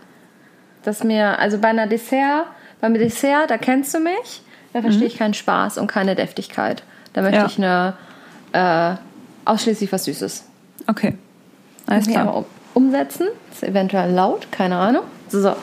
[0.85, 2.45] Das mir, also bei einer Dessert
[2.85, 4.43] beim Dessert, da kennst du mich,
[4.75, 5.09] da verstehe mhm.
[5.09, 6.83] ich keinen Spaß und keine Deftigkeit.
[7.15, 7.47] Da möchte ja.
[7.47, 7.95] ich eine
[8.53, 8.97] äh,
[9.47, 10.45] ausschließlich was Süßes.
[10.87, 11.17] Okay.
[11.87, 12.29] Alles klar.
[12.29, 12.45] Aber
[12.75, 13.29] umsetzen.
[13.51, 15.05] Ist eventuell laut, keine Ahnung.
[15.29, 15.57] So.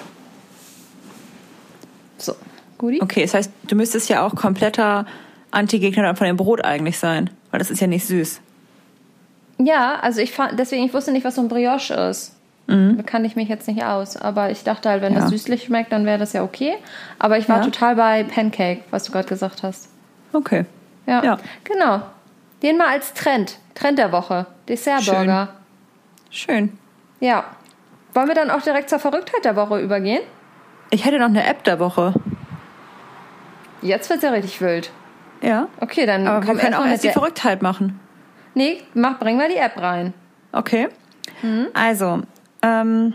[2.18, 2.34] So.
[2.80, 3.00] Guti.
[3.04, 5.06] Okay, das heißt, du müsstest ja auch kompletter
[5.52, 8.42] Anti-Gegner von dem Brot eigentlich sein, weil das ist ja nicht süß.
[9.60, 12.36] Ja, also ich fand, deswegen, ich wusste nicht, was so ein Brioche ist.
[12.72, 13.06] Mhm.
[13.06, 14.18] Kann ich mich jetzt nicht aus.
[14.18, 15.22] Aber ich dachte halt, wenn ja.
[15.22, 16.76] das süßlich schmeckt, dann wäre das ja okay.
[17.20, 17.64] Aber ich war ja.
[17.64, 19.90] total bei Pancake, was du gerade gesagt hast.
[20.34, 20.66] Okay.
[21.06, 21.24] Ja.
[21.24, 21.38] ja.
[21.64, 22.02] Genau.
[22.64, 23.58] Den mal als Trend.
[23.76, 24.46] Trend der Woche.
[24.68, 25.50] Dessertburger.
[26.30, 26.70] Schön.
[26.70, 26.78] Schön.
[27.20, 27.46] Ja.
[28.14, 30.22] Wollen wir dann auch direkt zur Verrücktheit der Woche übergehen?
[30.90, 32.14] Ich hätte noch eine App der Woche.
[33.82, 34.92] Jetzt wird es ja richtig wild.
[35.42, 35.68] Ja.
[35.80, 36.28] Okay, dann.
[36.28, 38.00] Aber wir können auch erst die Verrücktheit machen.
[38.54, 40.14] Nee, mach, bring mal die App rein.
[40.52, 40.90] Okay.
[41.42, 41.68] Mhm.
[41.74, 42.22] Also,
[42.62, 43.14] ähm,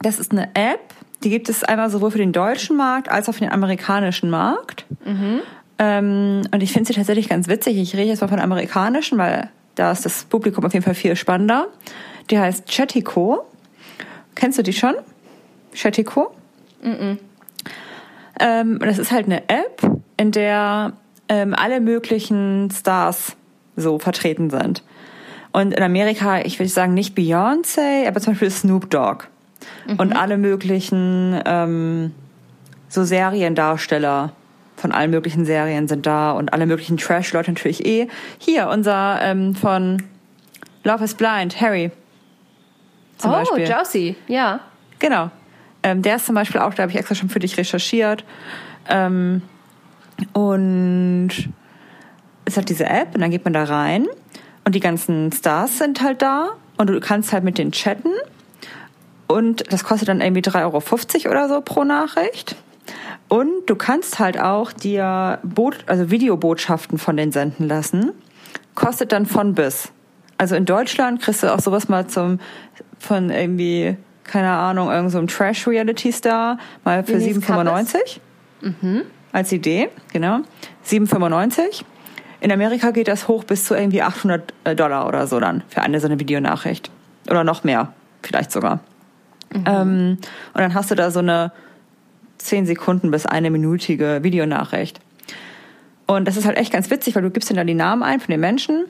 [0.00, 0.80] das ist eine App,
[1.22, 4.84] die gibt es einmal sowohl für den deutschen Markt als auch für den amerikanischen Markt.
[5.04, 5.40] Mhm.
[5.78, 7.78] Ähm, und ich finde sie tatsächlich ganz witzig.
[7.78, 11.16] Ich rede jetzt mal von amerikanischen, weil da ist das Publikum auf jeden Fall viel
[11.16, 11.68] spannender.
[12.30, 13.44] Die heißt Chatico.
[14.34, 14.94] Kennst du die schon?
[15.74, 16.34] Chatico?
[16.82, 17.18] Mhm.
[18.40, 19.82] Ähm, das ist halt eine App,
[20.16, 20.92] in der
[21.28, 23.36] ähm, alle möglichen Stars
[23.76, 24.82] so vertreten sind.
[25.54, 29.26] Und in Amerika, ich will sagen, nicht Beyoncé, aber zum Beispiel Snoop Dogg.
[29.86, 30.00] Mhm.
[30.00, 32.12] Und alle möglichen ähm,
[32.88, 34.32] so Seriendarsteller
[34.74, 38.08] von allen möglichen Serien sind da und alle möglichen Trash-Leute natürlich eh.
[38.38, 40.02] Hier, unser ähm, von
[40.82, 41.92] Love is Blind, Harry.
[43.18, 43.68] Zum oh, Beispiel.
[43.68, 44.58] Josie, ja.
[44.98, 45.30] Genau.
[45.84, 48.24] Ähm, der ist zum Beispiel auch, da habe ich extra schon für dich recherchiert.
[48.88, 49.40] Ähm,
[50.32, 51.30] und
[52.44, 54.08] es hat diese App und dann geht man da rein
[54.64, 58.10] und die ganzen Stars sind halt da und du kannst halt mit denen chatten.
[59.26, 62.56] Und das kostet dann irgendwie 3,50 Euro oder so pro Nachricht.
[63.28, 68.12] Und du kannst halt auch dir Boot, also Videobotschaften von denen senden lassen.
[68.74, 69.88] Kostet dann von bis.
[70.36, 72.38] Also in Deutschland kriegst du auch sowas mal zum,
[72.98, 78.18] von irgendwie, keine Ahnung, irgendeinem so Trash-Reality-Star mal für 7,95.
[78.60, 79.02] Mhm.
[79.32, 80.40] Als Idee, genau.
[80.86, 81.84] 7,95.
[82.44, 85.80] In Amerika geht das hoch bis zu irgendwie 800 äh, Dollar oder so dann für
[85.80, 86.90] eine so eine Videonachricht.
[87.30, 88.80] Oder noch mehr, vielleicht sogar.
[89.50, 89.64] Mhm.
[89.66, 90.18] Ähm,
[90.52, 91.52] und dann hast du da so eine
[92.36, 95.00] 10 Sekunden bis eine minütige Videonachricht.
[96.04, 98.20] Und das ist halt echt ganz witzig, weil du gibst dann da die Namen ein
[98.20, 98.84] von den Menschen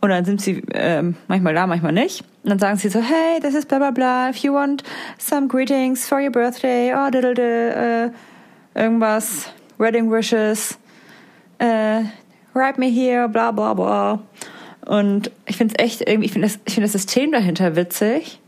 [0.00, 2.22] Und dann sind sie äh, manchmal da, manchmal nicht.
[2.44, 4.30] Und dann sagen sie so, hey, this is blah blah blah.
[4.30, 4.82] If you want
[5.18, 8.12] some greetings for your birthday, oh, diddle, diddle,
[8.74, 10.78] uh, irgendwas, wedding wishes,
[11.60, 12.04] uh,
[12.56, 14.20] write me here, bla bla bla.
[14.86, 18.40] Und ich finde es echt irgendwie, ich finde das, ich finde das System dahinter witzig,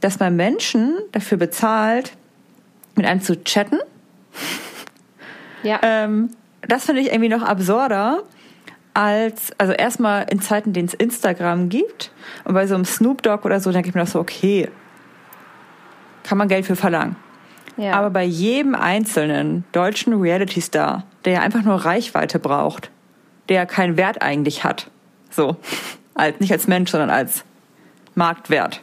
[0.00, 2.12] dass man Menschen dafür bezahlt,
[2.96, 3.78] mit einem zu chatten.
[5.62, 5.80] Ja.
[5.82, 6.30] Ähm,
[6.62, 8.22] das finde ich irgendwie noch absurder
[8.94, 12.12] als, also erstmal in Zeiten, denen es Instagram gibt.
[12.44, 14.68] Und bei so einem Snoop Dogg oder so, denke ich mir doch so, okay,
[16.22, 17.16] kann man Geld für verlangen.
[17.76, 17.92] Ja.
[17.94, 22.90] Aber bei jedem einzelnen deutschen Reality-Star, der ja einfach nur Reichweite braucht,
[23.48, 24.90] der keinen Wert eigentlich hat,
[25.30, 25.56] so,
[26.14, 27.44] als, nicht als Mensch, sondern als
[28.14, 28.82] Marktwert.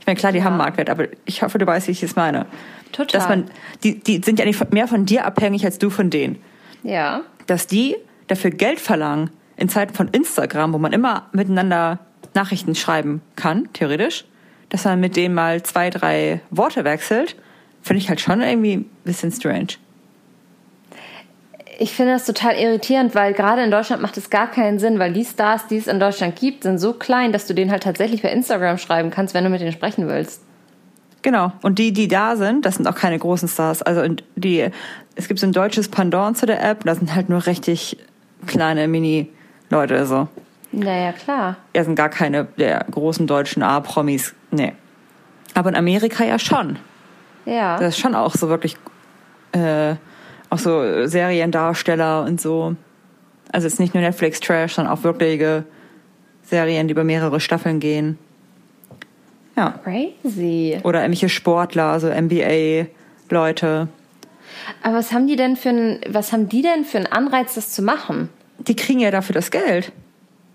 [0.00, 0.44] Ich meine, klar, die ja.
[0.44, 2.46] haben Marktwert, aber ich hoffe, du weißt, wie ich es meine.
[2.92, 3.20] Total.
[3.20, 3.50] Dass man,
[3.82, 6.38] die, die sind ja nicht mehr von dir abhängig als du von denen.
[6.82, 7.22] Ja.
[7.46, 7.96] Dass die
[8.28, 11.98] dafür Geld verlangen, in Zeiten von Instagram, wo man immer miteinander
[12.34, 14.24] Nachrichten schreiben kann, theoretisch,
[14.68, 17.36] dass man mit denen mal zwei, drei Worte wechselt,
[17.82, 19.74] finde ich halt schon irgendwie ein bisschen strange.
[21.80, 25.12] Ich finde das total irritierend, weil gerade in Deutschland macht es gar keinen Sinn, weil
[25.12, 28.20] die Stars, die es in Deutschland gibt, sind so klein, dass du denen halt tatsächlich
[28.20, 30.42] bei Instagram schreiben kannst, wenn du mit denen sprechen willst.
[31.22, 31.52] Genau.
[31.62, 33.82] Und die, die da sind, das sind auch keine großen Stars.
[33.82, 34.02] Also
[34.34, 34.68] die,
[35.14, 37.96] es gibt so ein deutsches Pendant zu der App, das sind halt nur richtig
[38.46, 40.26] kleine Mini-Leute so.
[40.72, 41.56] Naja, klar.
[41.76, 44.34] Ja, sind gar keine der großen deutschen A-Promis.
[44.50, 44.72] Nee.
[45.54, 46.76] Aber in Amerika ja schon.
[47.46, 47.78] Ja.
[47.78, 48.76] Das ist schon auch so wirklich,
[49.52, 49.94] äh,
[50.50, 52.76] auch so Seriendarsteller und so.
[53.52, 55.64] Also jetzt nicht nur Netflix-Trash, sondern auch wirkliche
[56.42, 58.18] Serien, die über mehrere Staffeln gehen.
[59.56, 59.74] Ja.
[59.82, 60.78] Crazy.
[60.84, 63.88] Oder irgendwelche Sportler, also NBA-Leute.
[64.82, 67.72] Aber was haben die denn für ein, was haben die denn für einen Anreiz, das
[67.72, 68.28] zu machen?
[68.58, 69.92] Die kriegen ja dafür das Geld.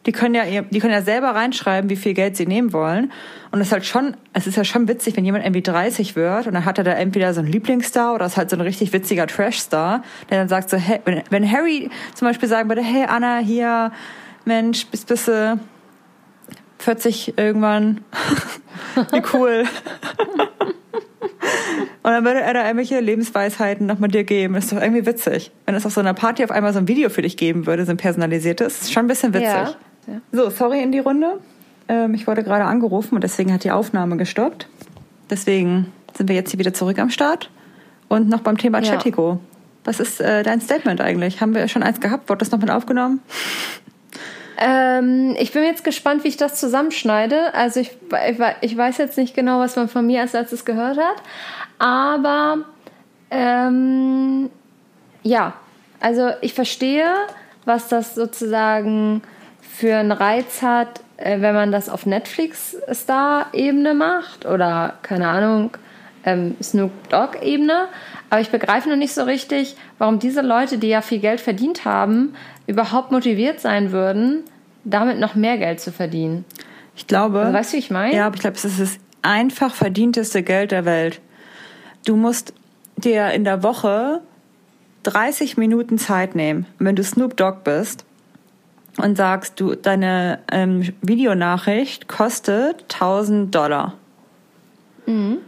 [0.06, 3.12] Die können ja, die können ja selber reinschreiben, wie viel Geld sie nehmen wollen.
[3.52, 6.48] Und es ist halt schon, es ist ja schon witzig, wenn jemand irgendwie 30 wird
[6.48, 8.92] und dann hat er da entweder so einen Lieblingsstar oder ist halt so ein richtig
[8.92, 13.38] witziger Trash-Star, der dann sagt so, hey, wenn Harry zum Beispiel sagen würde, hey Anna,
[13.38, 13.92] hier,
[14.46, 15.60] Mensch, bist, bist du
[16.80, 18.02] 40 irgendwann.
[19.12, 19.64] Wie cool.
[22.04, 24.56] Und dann würde er da irgendwelche Lebensweisheiten nochmal dir geben.
[24.56, 25.52] Das ist doch irgendwie witzig.
[25.66, 27.86] Wenn es auf so einer Party auf einmal so ein Video für dich geben würde,
[27.86, 29.48] so ein personalisiertes, ist schon ein bisschen witzig.
[29.48, 29.76] Ja.
[30.08, 30.22] Ja.
[30.32, 31.40] So, sorry in die Runde.
[31.88, 34.68] Ähm, ich wurde gerade angerufen und deswegen hat die Aufnahme gestoppt.
[35.30, 37.50] Deswegen sind wir jetzt hier wieder zurück am Start.
[38.08, 38.94] Und noch beim Thema ja.
[38.94, 39.40] Chatico.
[39.84, 41.42] Was ist äh, dein Statement eigentlich?
[41.42, 42.30] Haben wir schon eins gehabt?
[42.30, 43.22] Wurde das noch mit aufgenommen?
[44.58, 47.54] Ähm, ich bin jetzt gespannt, wie ich das zusammenschneide.
[47.54, 47.92] Also ich,
[48.30, 51.24] ich, ich, weiß jetzt nicht genau, was man von mir als letztes gehört hat.
[51.80, 52.60] Aber
[53.32, 54.50] ähm,
[55.24, 55.54] ja,
[56.00, 57.08] also ich verstehe,
[57.66, 59.22] was das sozusagen
[59.74, 65.72] für einen Reiz hat, äh, wenn man das auf Netflix-Star-Ebene macht oder keine Ahnung,
[66.26, 67.88] ähm, Snoop Dogg-Ebene.
[68.30, 71.86] Aber ich begreife noch nicht so richtig, warum diese Leute, die ja viel Geld verdient
[71.86, 72.36] haben,
[72.68, 74.44] überhaupt motiviert sein würden,
[74.84, 76.46] damit noch mehr Geld zu verdienen.
[76.96, 77.40] Ich glaube.
[77.40, 78.16] Also, weißt du, wie ich meine?
[78.16, 81.20] Ja, aber ich glaube, es ist das einfach verdienteste Geld der Welt.
[82.06, 82.54] Du musst
[82.96, 84.22] dir in der Woche
[85.02, 88.06] 30 Minuten Zeit nehmen, wenn du Snoop Dogg bist
[88.98, 93.94] und sagst, du, deine ähm, Videonachricht kostet 1000 Dollar.
[95.06, 95.40] Mhm.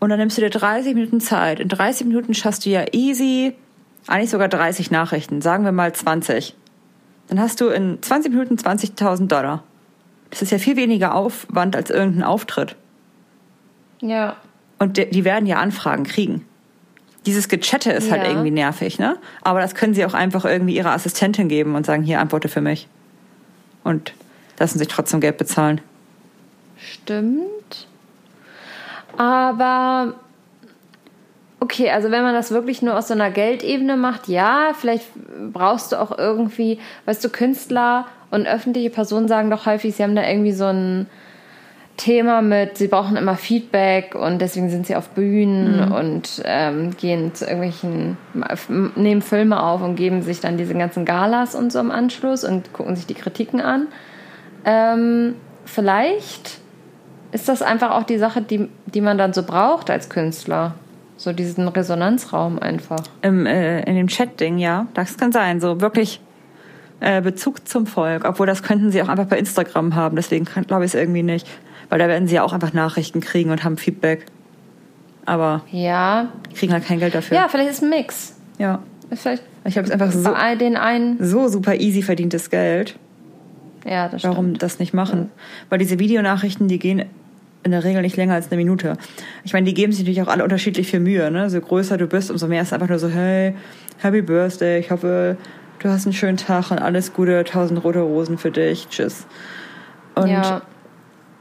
[0.00, 1.60] Und dann nimmst du dir 30 Minuten Zeit.
[1.60, 3.54] In 30 Minuten schaffst du ja easy,
[4.06, 6.56] eigentlich sogar 30 Nachrichten, sagen wir mal 20.
[7.28, 9.62] Dann hast du in 20 Minuten 20.000 Dollar.
[10.30, 12.76] Das ist ja viel weniger Aufwand als irgendein Auftritt.
[14.00, 14.36] Ja.
[14.78, 16.46] Und die, die werden ja Anfragen kriegen.
[17.26, 18.28] Dieses Gechatte ist halt ja.
[18.28, 19.16] halt irgendwie nervig, ne?
[19.42, 22.60] Aber das können sie auch einfach irgendwie ihrer Assistentin geben und sagen, hier, antworte für
[22.60, 22.88] mich.
[23.84, 24.14] Und
[24.58, 25.80] lassen sich trotzdem Geld bezahlen.
[26.78, 27.86] Stimmt.
[29.16, 30.14] Aber
[31.60, 35.06] okay, also wenn man das wirklich nur aus so einer Geldebene macht, ja, vielleicht
[35.52, 40.16] brauchst du auch irgendwie, weißt du, Künstler und öffentliche Personen sagen doch häufig, sie haben
[40.16, 41.06] da irgendwie so ein
[42.00, 45.92] Thema mit, sie brauchen immer Feedback und deswegen sind sie auf Bühnen mhm.
[45.92, 48.16] und ähm, gehen zu irgendwelchen,
[48.96, 52.72] nehmen Filme auf und geben sich dann diese ganzen Galas und so im Anschluss und
[52.72, 53.88] gucken sich die Kritiken an.
[54.64, 55.34] Ähm,
[55.66, 56.60] vielleicht
[57.32, 60.74] ist das einfach auch die Sache, die, die man dann so braucht als Künstler.
[61.18, 63.00] So diesen Resonanzraum einfach.
[63.20, 64.86] Im, äh, in dem Chat-Ding, ja.
[64.94, 65.60] Das kann sein.
[65.60, 66.18] So wirklich
[67.00, 68.24] äh, Bezug zum Volk.
[68.24, 70.16] Obwohl das könnten sie auch einfach bei Instagram haben.
[70.16, 71.46] Deswegen glaube ich es irgendwie nicht.
[71.90, 74.26] Weil da werden sie ja auch einfach Nachrichten kriegen und haben Feedback.
[75.26, 76.28] Aber ja.
[76.54, 77.36] kriegen halt kein Geld dafür.
[77.36, 78.36] Ja, vielleicht ist es ein Mix.
[78.58, 78.80] Ja.
[79.12, 82.96] Vielleicht ich habe es einfach so, den einen so super easy verdientes Geld.
[83.84, 84.62] Ja, das warum stimmt.
[84.62, 85.30] das nicht machen.
[85.68, 87.04] Weil diese Videonachrichten, die gehen
[87.62, 88.96] in der Regel nicht länger als eine Minute.
[89.44, 91.30] Ich meine, die geben sich natürlich auch alle unterschiedlich viel Mühe.
[91.30, 91.50] Ne?
[91.50, 93.54] So größer du bist, umso mehr ist es einfach nur so, hey,
[93.98, 95.36] Happy Birthday, ich hoffe,
[95.78, 99.26] du hast einen schönen Tag und alles Gute, tausend rote Rosen für dich, tschüss.
[100.14, 100.62] Und ja.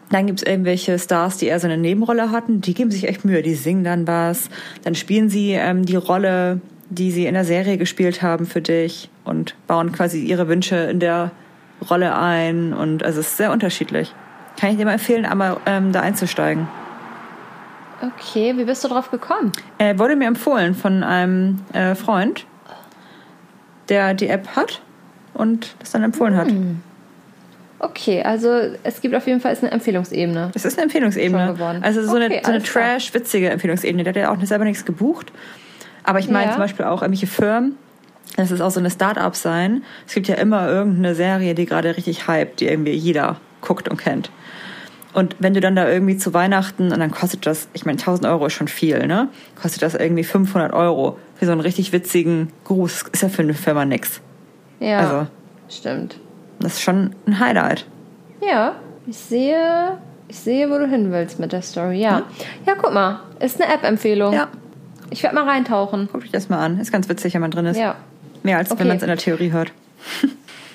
[0.09, 3.41] Dann gibt's irgendwelche Stars, die eher so eine Nebenrolle hatten, die geben sich echt Mühe,
[3.41, 4.49] die singen dann was,
[4.83, 9.09] dann spielen sie ähm, die Rolle, die sie in der Serie gespielt haben für dich
[9.23, 11.31] und bauen quasi ihre Wünsche in der
[11.89, 14.13] Rolle ein und also es ist sehr unterschiedlich.
[14.59, 16.67] Kann ich dir mal empfehlen, einmal ähm, da einzusteigen.
[18.01, 19.51] Okay, wie bist du drauf gekommen?
[19.77, 22.45] Äh, wurde mir empfohlen von einem äh, Freund,
[23.89, 24.81] der die App hat
[25.33, 26.47] und das dann empfohlen hat.
[27.79, 28.49] Okay, also
[28.83, 30.49] es gibt auf jeden Fall ist eine Empfehlungsebene.
[30.53, 31.79] Das ist eine Empfehlungsebene.
[31.81, 34.03] Also so Okay, eine, so eine trash-witzige Empfehlungsebene.
[34.03, 35.31] Der hat ja auch selber nichts gebucht.
[36.03, 36.51] Aber ich meine Ja.
[36.51, 37.75] zum Beispiel auch irgendwelche Firmen,
[38.35, 39.83] das ist auch so eine Start-up sein.
[40.07, 43.97] Es gibt ja immer irgendeine Serie, die gerade richtig hype, die irgendwie jeder guckt und
[43.97, 44.29] kennt.
[45.13, 48.27] Und wenn du dann da irgendwie zu Weihnachten, und dann kostet das, ich meine, 1000
[48.27, 49.29] Euro ist schon viel, ne?
[49.59, 53.05] Kostet das irgendwie 500 Euro für so einen richtig witzigen Gruß.
[53.11, 54.21] Ist ja für eine Firma nix.
[54.79, 55.27] Ja, Also,
[55.69, 56.19] stimmt.
[56.59, 57.85] Das ist schon ein Highlight.
[58.45, 58.75] Ja,
[59.07, 61.99] ich sehe, ich sehe, wo du hin willst mit der Story.
[62.01, 62.23] Ja,
[62.65, 64.33] ja, guck mal, ist eine App-Empfehlung.
[64.33, 64.47] Ja,
[65.09, 66.07] Ich werde mal reintauchen.
[66.11, 66.79] guck dich das mal an.
[66.79, 67.77] Ist ganz witzig, wenn man drin ist.
[67.77, 67.95] Ja.
[68.43, 68.81] Mehr als Okay.
[68.81, 69.71] wenn man es in der Theorie hört.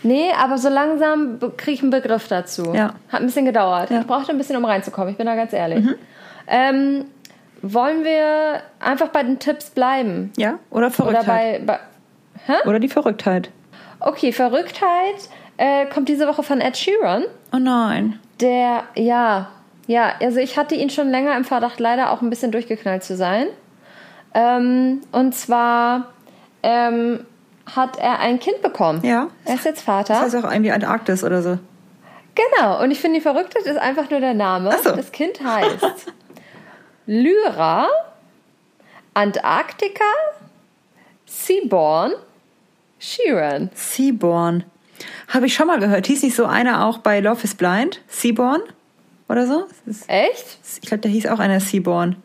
[0.07, 2.75] Nee, aber so langsam kriege ich einen Begriff dazu.
[2.75, 2.93] Ja.
[3.11, 3.89] Hat ein bisschen gedauert.
[3.89, 3.97] Ja.
[3.97, 4.03] Mhm.
[4.03, 5.09] Ich brauchte ein bisschen, um reinzukommen.
[5.11, 5.83] Ich bin da ganz ehrlich.
[6.47, 7.07] Ähm,
[7.63, 10.31] wollen wir einfach bei den Tipps bleiben?
[10.37, 11.65] Ja, oder Oder Verrücktheit.
[11.67, 11.79] bei,
[12.47, 13.49] bei Oder, die Verrücktheit.
[14.01, 17.25] Okay, Verrücktheit äh, kommt diese Woche von Ed Sheeran.
[17.53, 18.19] Oh nein.
[18.41, 19.51] Der, ja,
[19.87, 23.17] ja, also ich hatte ihn schon länger im Verdacht, leider auch ein bisschen durchgeknallt zu
[23.17, 23.47] sein.
[24.33, 26.13] Ähm, und zwar
[26.63, 27.25] ähm,
[27.75, 29.01] hat er ein Kind bekommen.
[29.05, 29.29] Ja.
[29.45, 30.15] Er ist jetzt Vater.
[30.15, 31.59] Das heißt auch irgendwie Antarktis oder so.
[32.35, 34.75] Genau, und ich finde, die Verrücktheit ist einfach nur der Name.
[34.83, 34.91] So.
[34.91, 36.13] Das Kind heißt
[37.07, 37.87] Lyra,
[39.13, 40.05] Antarktika,
[41.27, 42.13] Seaborn,
[42.99, 43.71] Sheeran.
[43.75, 44.65] Seaborn.
[45.29, 46.07] Habe ich schon mal gehört.
[46.07, 48.01] Hieß nicht so einer auch bei Love is Blind?
[48.09, 48.61] Seaborn?
[49.29, 49.67] Oder so?
[50.07, 50.59] Echt?
[50.83, 52.17] Ich glaube, da hieß auch einer Seaborn.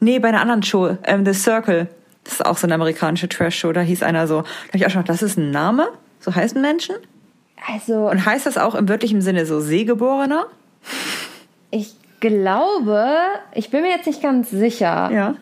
[0.00, 0.96] Nee, bei einer anderen Show.
[1.04, 1.88] Ähm, The Circle.
[2.24, 3.72] Das ist auch so eine amerikanische Trash-Show.
[3.72, 4.42] Da hieß einer so.
[4.42, 5.88] Da habe ich auch schon gedacht, das ist ein Name?
[6.20, 6.96] So heißen Menschen?
[7.70, 10.46] Also, Und heißt das auch im wörtlichen Sinne so Seegeborener?
[11.70, 13.06] ich glaube,
[13.54, 15.34] ich bin mir jetzt nicht ganz sicher, Ja.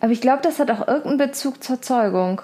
[0.00, 2.42] aber ich glaube, das hat auch irgendeinen Bezug zur Zeugung.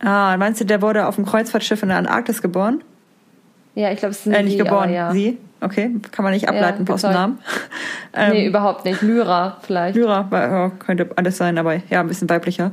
[0.00, 2.82] Ah, meinst du, der wurde auf dem Kreuzfahrtschiff in der Antarktis geboren?
[3.74, 4.84] Ja, ich glaube, es ist ein Äh, nicht Sie, geboren.
[4.84, 5.12] aber ja.
[5.12, 5.38] Sie?
[5.60, 7.14] Okay, kann man nicht ableiten aus dem gezeugt.
[7.14, 7.38] Namen.
[8.14, 9.00] Ähm, Nee, überhaupt nicht.
[9.00, 9.96] Lyra vielleicht.
[9.96, 12.72] Lyra, ja, könnte alles sein, aber ja, ein bisschen weiblicher.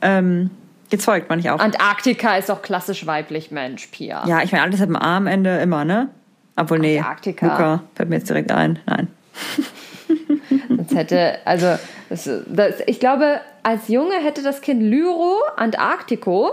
[0.00, 0.50] Ähm,
[0.90, 1.60] gezeugt, meine ich auch.
[1.60, 4.24] Antarktika ist doch klassisch weiblich, Mensch, Pia.
[4.26, 6.08] ja, ich meine, alles hat am Armende immer, ne?
[6.56, 6.98] Obwohl, nee.
[6.98, 7.46] Antarktika.
[7.46, 8.80] Luca, fällt mir jetzt direkt ein.
[8.86, 9.06] Nein.
[10.76, 11.78] Sonst hätte, also,
[12.08, 16.50] das, das, ich glaube, als Junge hätte das Kind Lyro, Antarktiko,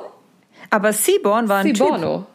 [0.69, 2.25] Aber Seaborn war ein Typ, Siborno.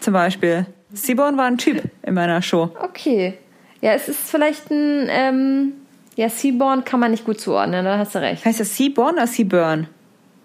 [0.00, 0.66] zum Beispiel.
[0.96, 2.70] Seaborn war ein Typ in meiner Show.
[2.82, 3.34] Okay.
[3.80, 5.72] Ja, es ist vielleicht ein, ähm,
[6.16, 8.44] ja, Seaborn kann man nicht gut zuordnen, da hast du recht.
[8.44, 9.88] Heißt das Seaborn oder Seaburn?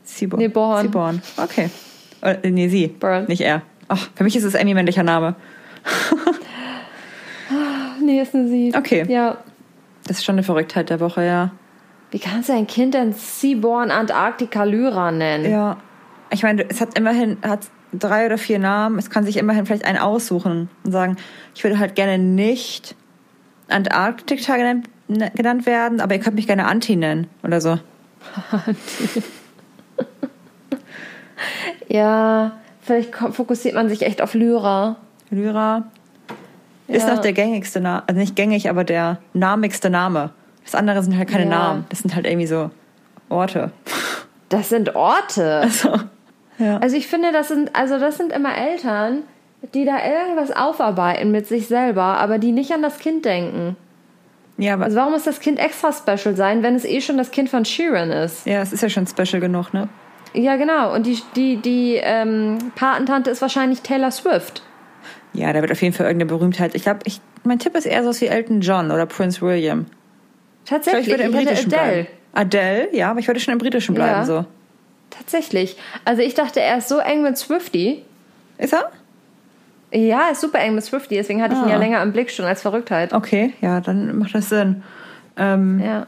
[0.03, 0.41] Seaborn.
[0.41, 0.81] Nee, Born.
[0.81, 1.21] Seaborn.
[1.37, 1.69] Okay.
[2.21, 2.87] Äh, nee, sie.
[2.87, 3.25] Burn.
[3.27, 3.61] Nicht er.
[3.87, 5.35] Ach, für mich ist es irgendwie ein männlicher Name.
[8.01, 8.73] Nee, ist eine Sie.
[8.75, 9.05] Okay.
[9.07, 9.37] Ja.
[10.07, 11.51] Das ist schon eine Verrücktheit der Woche, ja.
[12.09, 15.49] Wie kannst du ein Kind denn Seaborn Antarktika Lyra nennen?
[15.49, 15.77] Ja.
[16.31, 18.97] Ich meine, es hat immerhin hat drei oder vier Namen.
[18.99, 21.17] Es kann sich immerhin vielleicht einen aussuchen und sagen,
[21.55, 22.95] ich würde halt gerne nicht
[23.69, 27.77] Antarktika genannt, ne- genannt werden, aber ihr könnt mich gerne Anti nennen oder so.
[31.87, 34.97] Ja, vielleicht fokussiert man sich echt auf Lyra.
[35.29, 35.83] Lyra
[36.87, 37.15] ist Ja.
[37.15, 40.29] noch der gängigste Name, also nicht gängig, aber der namigste Name.
[40.63, 41.49] Das andere sind halt keine Ja.
[41.49, 41.85] Namen.
[41.89, 42.69] Das sind halt irgendwie so
[43.29, 43.71] Orte.
[44.49, 45.67] Das sind Orte.
[45.69, 45.89] So.
[46.61, 46.77] Ja.
[46.77, 49.23] Also ich finde, das sind, also das sind immer Eltern,
[49.73, 53.75] die da irgendwas aufarbeiten mit sich selber, aber die nicht an das Kind denken.
[54.57, 57.31] ja, aber Also warum muss das Kind extra special sein, wenn es eh schon das
[57.31, 58.45] Kind von Sheeran ist?
[58.45, 59.89] ja, es ist ja schon special genug, ne?
[60.33, 60.93] Ja, genau.
[60.93, 64.61] Und die, die, die ähm, Patentante ist wahrscheinlich Taylor Swift.
[65.33, 66.73] Ja, da wird auf jeden Fall irgendeine Berühmtheit.
[66.75, 69.87] Ich glaube, ich, mein Tipp ist eher so wie Elton John oder Prince William.
[70.63, 71.07] Ich Tatsächlich.
[71.07, 71.91] ich würde im hätte Britischen Adele.
[72.03, 72.07] bleiben.
[72.33, 74.25] Adele, ja, aber ich würde schon im Britischen bleiben, Ja.
[74.25, 74.45] so.
[75.11, 75.77] Tatsächlich.
[76.05, 78.03] Also ich dachte, er ist so eng mit Swifty.
[78.57, 78.91] Ist er?
[79.93, 81.71] Ja, er ist super eng mit Swifty, deswegen hatte ich ihn Ah.
[81.71, 83.13] ja länger im Blick schon als Verrücktheit.
[83.13, 84.83] Okay, ja, dann macht das Sinn.
[85.37, 86.07] Ähm, Ja.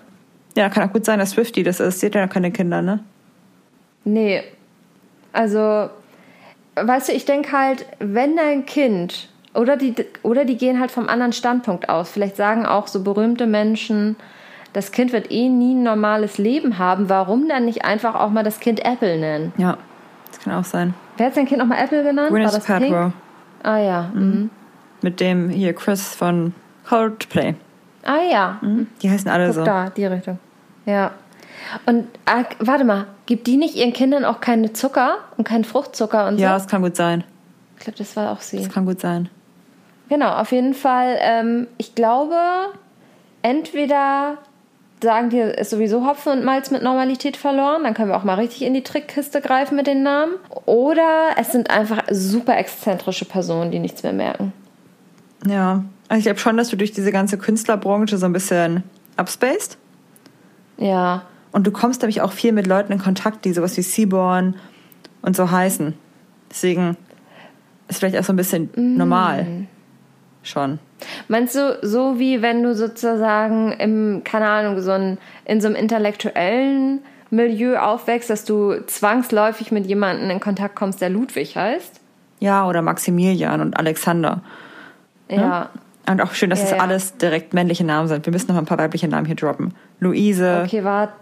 [0.55, 1.99] ja, kann auch gut sein, dass Swifty das ist.
[1.99, 2.99] Sie hat ja keine Kinder, ne?
[4.05, 4.43] Nee.
[5.33, 5.89] Also,
[6.75, 11.07] weißt du, ich denke halt, wenn dein Kind Oder die, oder die gehen halt vom
[11.07, 12.09] anderen Standpunkt aus.
[12.09, 14.15] Vielleicht sagen auch so berühmte Menschen,
[14.73, 17.09] das Kind wird eh nie ein normales Leben haben.
[17.09, 19.53] Warum dann nicht einfach auch mal das Kind Apple nennen?
[19.57, 19.77] Ja,
[20.27, 20.93] das kann auch sein.
[21.17, 22.29] Wer hat sein Kind nochmal Apple genannt?
[22.29, 23.13] Gwyneth das Paltrow.
[23.61, 24.11] Ah ja.
[24.13, 24.49] Mhm.
[25.01, 26.53] Mit dem hier Chris von
[26.87, 27.55] Coldplay.
[28.03, 28.59] Ah ja.
[29.01, 29.63] Die heißen alle Guck so.
[29.63, 30.39] da, die Richtung.
[30.85, 31.11] Ja.
[31.85, 36.27] Und ah, warte mal, gibt die nicht ihren Kindern auch keine Zucker und keinen Fruchtzucker
[36.27, 36.43] und so?
[36.43, 37.23] Ja, es kann gut sein.
[37.77, 38.57] Ich glaube, das war auch sie.
[38.57, 39.29] Es kann gut sein.
[40.09, 41.17] Genau, auf jeden Fall.
[41.19, 42.35] Ähm, ich glaube,
[43.41, 44.37] entweder
[45.03, 48.35] sagen die, ist sowieso Hopfen und Malz mit Normalität verloren, dann können wir auch mal
[48.35, 50.33] richtig in die Trickkiste greifen mit den Namen.
[50.65, 54.51] Oder es sind einfach super exzentrische Personen, die nichts mehr merken.
[55.45, 55.83] Ja.
[56.07, 58.83] Also ich glaube schon, dass du durch diese ganze Künstlerbranche so ein bisschen
[59.15, 59.77] abspaced.
[60.77, 64.55] Ja, Und du kommst nämlich auch viel mit Leuten in Kontakt, die sowas wie Seaborn
[65.21, 65.93] und so heißen.
[66.49, 66.97] Deswegen
[67.87, 69.67] ist vielleicht auch so ein bisschen normal.
[70.43, 70.79] Schon.
[71.27, 75.75] Meinst du, so wie wenn du sozusagen im, keine Ahnung, so ein, in so einem
[75.75, 81.99] intellektuellen Milieu aufwächst, dass du zwangsläufig mit jemandem in Kontakt kommst, der Ludwig heißt?
[82.39, 84.41] Ja, oder Maximilian und Alexander.
[85.29, 85.69] Ja.
[86.09, 86.77] Und auch schön, dass Ja, es ja.
[86.79, 88.25] alles direkt männliche Namen sind.
[88.25, 89.73] Wir müssen noch mal ein paar weibliche Namen hier droppen.
[90.01, 90.61] Luise.
[90.65, 91.13] Okay, war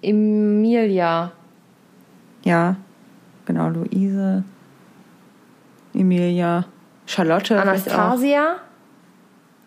[0.00, 1.32] Emilia.
[2.44, 2.76] Ja,
[3.44, 4.42] genau, Luise.
[5.94, 6.64] Emilia.
[7.06, 7.60] Charlotte.
[7.60, 8.56] Anastasia.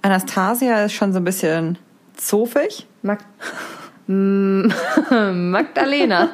[0.02, 1.78] Anastasia ist schon so ein bisschen
[2.16, 2.88] zofig.
[3.02, 3.20] Mag
[4.08, 6.30] Magdalena.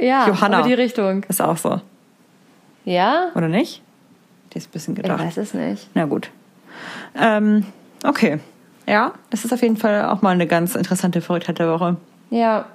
[0.00, 0.62] ja, Johanna.
[0.62, 1.24] die Richtung.
[1.28, 1.80] Ist auch so.
[2.84, 3.30] Ja?
[3.34, 3.82] Oder nicht?
[4.52, 5.20] Die ist ein bisschen Ich gedacht.
[5.20, 5.88] weiß es nicht.
[5.94, 6.30] Na gut.
[7.18, 7.66] Ähm,
[8.04, 8.38] okay.
[8.86, 11.96] Ja, das ist auf jeden Fall auch mal eine ganz interessante Verrücktheit der Woche.
[12.30, 12.66] Ja.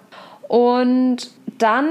[0.48, 1.88] Und dann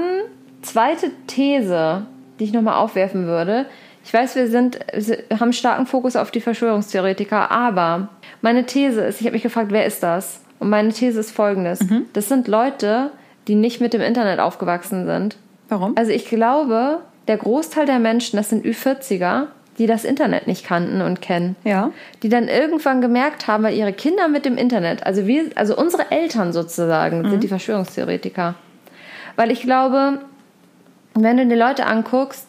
[0.63, 2.05] zweite These,
[2.39, 3.67] die ich nochmal aufwerfen würde.
[4.03, 8.09] Ich weiß, wir sind, wir haben starken Fokus auf die Verschwörungstheoretiker, aber
[8.41, 10.41] meine These ist, ich habe mich gefragt, wer ist das?
[10.59, 11.79] Und meine These ist folgendes.
[12.13, 13.11] Das sind Leute,
[13.47, 15.37] die nicht mit dem Internet aufgewachsen sind.
[15.69, 15.93] Warum?
[15.97, 19.47] Also ich glaube, der Großteil der Menschen, das sind Ü40er,
[19.77, 21.55] die das Internet nicht kannten und kennen.
[21.63, 21.91] Ja.
[22.21, 26.11] Die dann irgendwann gemerkt haben, weil ihre Kinder mit dem Internet, also wir, also unsere
[26.11, 28.55] Eltern sozusagen, sind die Verschwörungstheoretiker.
[29.35, 30.19] Weil ich glaube,
[31.15, 32.47] wenn du die Leute anguckst,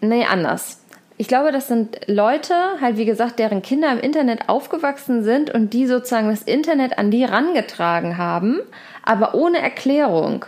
[0.00, 0.82] nee, anders.
[1.16, 5.74] Ich glaube, das sind Leute, halt wie gesagt, deren Kinder im Internet aufgewachsen sind und
[5.74, 8.60] die sozusagen das Internet an die rangetragen haben,
[9.04, 10.46] aber ohne Erklärung.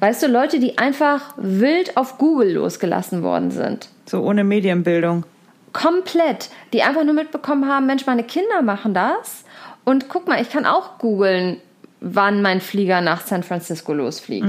[0.00, 3.90] Weißt du, Leute, die einfach wild auf Google losgelassen worden sind.
[4.06, 5.26] So ohne Medienbildung.
[5.74, 6.48] Komplett.
[6.72, 9.44] Die einfach nur mitbekommen haben, Mensch, meine Kinder machen das.
[9.84, 11.58] Und guck mal, ich kann auch googeln,
[12.00, 14.48] wann mein Flieger nach San Francisco losfliegt.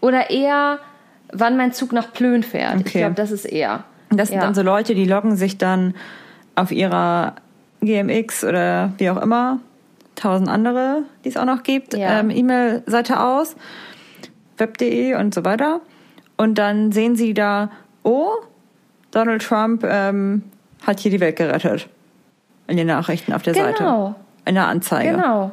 [0.00, 0.78] Oder eher,
[1.32, 2.74] wann mein Zug nach Plön fährt.
[2.80, 2.98] Ich Okay.
[3.00, 3.84] glaube, das ist eher.
[4.10, 4.44] Das sind Ja.
[4.44, 5.94] dann so Leute, die loggen sich dann
[6.56, 7.34] auf ihrer
[7.80, 9.60] GMX oder wie auch immer,
[10.16, 12.18] tausend andere, die es auch noch gibt, Ja.
[12.20, 13.56] ähm, E-Mail-Seite aus,
[14.58, 15.80] web.de und so weiter.
[16.36, 17.70] Und dann sehen sie da,
[18.02, 18.28] oh,
[19.10, 20.42] Donald Trump ähm,
[20.86, 21.88] hat hier die Welt gerettet.
[22.66, 23.78] In den Nachrichten auf der Seite.
[23.78, 24.14] Genau.
[24.44, 25.10] In der Anzeige.
[25.12, 25.50] Genau.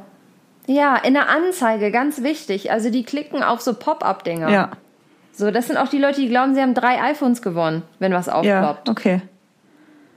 [0.67, 2.71] Ja, in der Anzeige, ganz wichtig.
[2.71, 4.49] Also die klicken auf so Pop-up-Dinger.
[4.49, 4.69] Ja,
[5.37, 8.25] So, das sind auch die Leute, die glauben, sie haben drei iPhones gewonnen, wenn was
[8.25, 8.89] ja, aufploppt.
[8.89, 9.21] okay.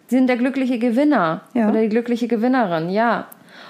[0.06, 1.68] Sie sind der glückliche Gewinner Ja.
[1.68, 3.26] oder die glückliche Gewinnerin, ja.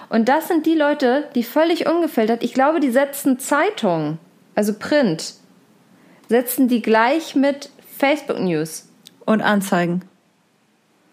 [0.08, 4.18] Und das sind die Leute, die völlig ungefiltert, ich glaube, die setzen Zeitung,
[4.54, 5.34] also Print,
[6.28, 8.88] setzen die gleich mit Facebook News
[9.26, 10.02] Und Anzeigen.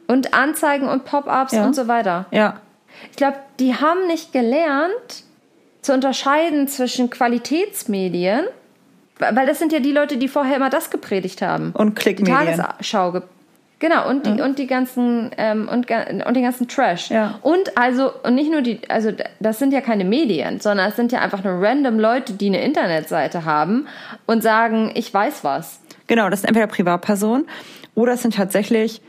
[0.07, 1.65] und Anzeigen und Pop-ups Ja.
[1.65, 2.27] und so weiter.
[2.31, 2.59] Ja,
[3.11, 5.23] Ich glaube, die haben nicht gelernt
[5.81, 8.45] zu unterscheiden zwischen Qualitätsmedien,
[9.19, 11.71] weil das sind ja die Leute, die vorher immer das gepredigt haben.
[11.73, 12.57] Und Die Klickmedien.
[12.57, 13.11] Tagesschau.
[13.13, 13.21] ge-
[13.79, 17.11] Genau, und die, und die ganzen, ähm, und, und den ganzen Trash.
[17.11, 17.37] Ja.
[17.43, 21.11] Und also, und nicht nur die, also das sind ja keine Medien, sondern es sind
[21.11, 23.85] ja einfach nur random Leute, die eine Internetseite haben
[24.25, 25.79] und sagen, ich weiß was.
[26.07, 27.45] Genau, das sind entweder Privatpersonen
[27.93, 28.99] oder es sind tatsächlich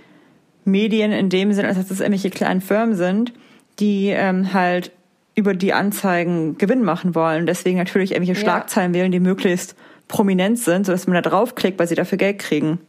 [0.67, 3.33] Medien in dem Sinne, als dass es irgendwelche kleinen Firmen sind,
[3.81, 4.91] die ähm, halt
[5.35, 7.47] über die Anzeigen Gewinn machen wollen.
[7.47, 8.45] Deswegen natürlich irgendwelche Ja.
[8.45, 9.77] Schlagzeilen wählen, die möglichst
[10.09, 12.81] prominent sind, sodass man da draufklickt, weil sie dafür Geld kriegen.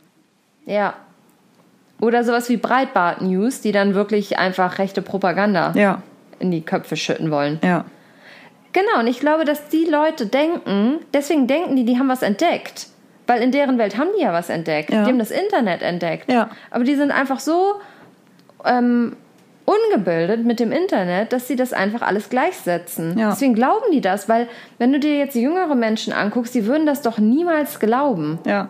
[0.65, 0.93] Ja.
[2.01, 6.01] Oder sowas wie Breitbart News, die dann wirklich einfach rechte Propaganda Ja,
[6.39, 7.59] in die Köpfe schütten wollen.
[7.63, 7.85] ja,
[8.71, 12.87] Genau, und ich glaube, dass die Leute denken, deswegen denken die, die haben was entdeckt.
[13.25, 14.91] Weil in deren Welt haben die ja was entdeckt.
[14.91, 15.03] Ja.
[15.03, 16.31] Die haben das Internet entdeckt.
[16.31, 16.49] Ja.
[16.71, 17.75] Aber die sind einfach so
[18.65, 19.15] ähm,
[19.69, 23.17] ungebildet mit dem Internet, dass sie das einfach alles gleichsetzen.
[23.17, 23.29] Ja.
[23.29, 24.47] Deswegen glauben die das, weil
[24.77, 28.39] wenn du dir jetzt jüngere Menschen anguckst, die würden das doch niemals glauben.
[28.45, 28.69] ja.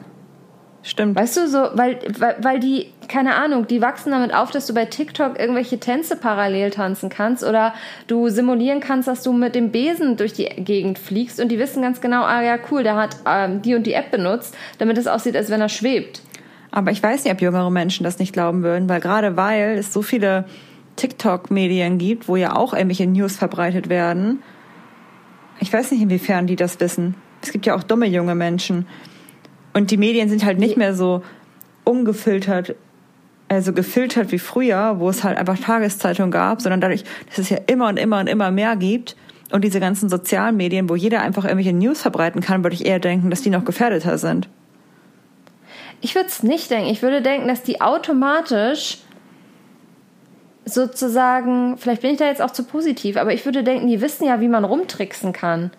[0.82, 1.18] Stimmt.
[1.18, 4.74] Weißt du, so, weil, weil, weil die, keine Ahnung, die wachsen damit auf, dass du
[4.74, 7.74] bei TikTok irgendwelche Tänze parallel tanzen kannst oder
[8.08, 11.82] du simulieren kannst, dass du mit dem Besen durch die Gegend fliegst und die wissen
[11.82, 15.08] ganz genau, ah ja, cool, der hat ähm, die und die App benutzt, damit es
[15.08, 16.22] aussieht, als wenn er schwebt.
[16.72, 19.91] Aber ich weiß nicht, ob jüngere Menschen das nicht glauben würden, weil gerade weil es
[19.91, 20.45] so viele
[21.00, 24.43] TikTok-Medien gibt, wo ja auch irgendwelche News verbreitet werden.
[25.60, 27.16] Ich weiß nicht, inwiefern die das wissen.
[27.41, 28.86] Es gibt ja auch dumme junge Menschen.
[29.74, 31.24] Und die Medien sind halt nicht mehr so
[31.84, 32.76] ungefiltert,
[33.47, 37.58] also gefiltert wie früher, wo es halt einfach Tageszeitungen gab, sondern dadurch, dass es ja
[37.68, 39.16] immer und immer und immer mehr gibt
[39.52, 43.00] und diese ganzen sozialen Medien, wo jeder einfach irgendwelche News verbreiten kann, würde ich eher
[43.00, 44.50] denken, dass die noch gefährdeter sind.
[46.02, 46.89] Ich würde es nicht denken.
[46.89, 49.00] Ich würde denken, dass die automatisch
[50.74, 54.26] sozusagen, vielleicht bin ich da jetzt auch zu positiv, aber ich würde denken, die wissen
[54.26, 55.72] ja, wie man rumtricksen kann.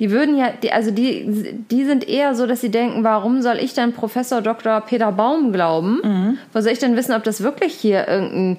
[0.00, 3.58] Die würden ja, die, also die, die sind eher so, dass sie denken, warum soll
[3.58, 4.80] ich denn Professor Dr.
[4.80, 6.00] Peter Baum glauben?
[6.02, 6.38] Mhm.
[6.52, 8.58] Wo soll ich denn wissen, ob das wirklich hier irgendein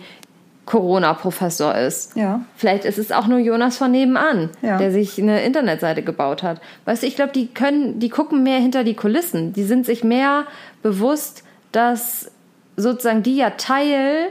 [0.66, 2.16] Corona-Professor ist?
[2.16, 2.42] Ja.
[2.56, 4.78] Vielleicht ist es auch nur Jonas von nebenan, ja.
[4.78, 6.62] der sich eine Internetseite gebaut hat.
[6.86, 9.54] Weißt du, ich glaube, die können, die gucken mehr hinter die Kulissen.
[9.54, 10.46] Die sind sich mehr
[10.84, 12.32] bewusst, dass
[12.78, 14.30] sozusagen die ja Teil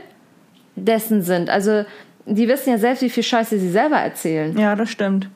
[0.75, 1.49] dessen sind.
[1.49, 1.85] Also
[2.25, 4.57] die wissen ja selbst, wie viel Scheiße sie selber erzählen.
[4.57, 5.29] Ja, das stimmt.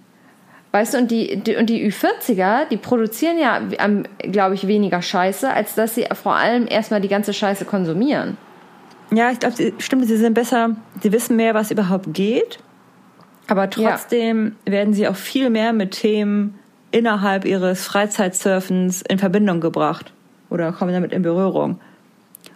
[0.72, 3.60] Weißt du, und die, die, und die Ü40er, die produzieren ja,
[4.22, 8.38] glaube ich, weniger Scheiße, als dass sie vor allem erstmal die ganze Scheiße konsumieren.
[9.12, 12.60] Ja, ich glaube, stimmt, sie sind besser, sie wissen mehr, was überhaupt geht.
[13.48, 14.72] Aber trotzdem ja.
[14.74, 16.60] werden sie auch viel mehr mit Themen
[16.92, 20.14] innerhalb ihres Freizeitsurfens in Verbindung gebracht
[20.52, 21.80] oder kommen damit in Berührung.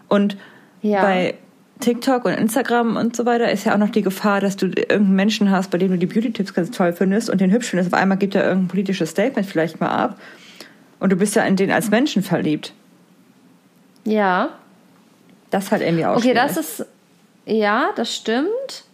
[0.07, 0.38] Und
[0.84, 1.01] ja.
[1.01, 1.36] bei
[1.80, 5.15] TikTok und Instagram und so weiter ist ja auch noch die Gefahr, dass du irgendeinen
[5.15, 7.93] Menschen hast, bei dem du die Beauty-Tipps ganz toll findest und den hübsch findest.
[7.93, 10.17] Auf einmal gibt er irgendein politisches Statement vielleicht mal ab
[10.99, 12.74] und du bist ja in den als Menschen verliebt.
[14.05, 14.49] Ja.
[15.49, 16.41] Das halt irgendwie auch Okay, schwierig.
[16.41, 16.86] das ist,
[17.45, 18.86] ja, das stimmt.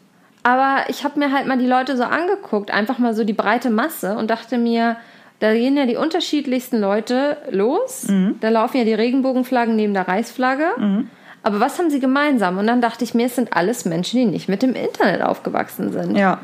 [0.43, 3.69] Aber ich habe mir halt mal die Leute so angeguckt, einfach mal so die breite
[3.69, 4.97] Masse und dachte mir,
[5.39, 8.07] da gehen ja die unterschiedlichsten Leute los.
[8.07, 8.37] Mhm.
[8.41, 10.65] Da laufen ja die Regenbogenflaggen neben der Reichsflagge.
[10.77, 11.09] Mhm.
[11.49, 12.59] Aber was haben sie gemeinsam?
[12.59, 15.91] Und dann dachte ich mir, es sind alles Menschen, die nicht mit dem Internet aufgewachsen
[15.91, 16.15] sind.
[16.15, 16.37] Ja.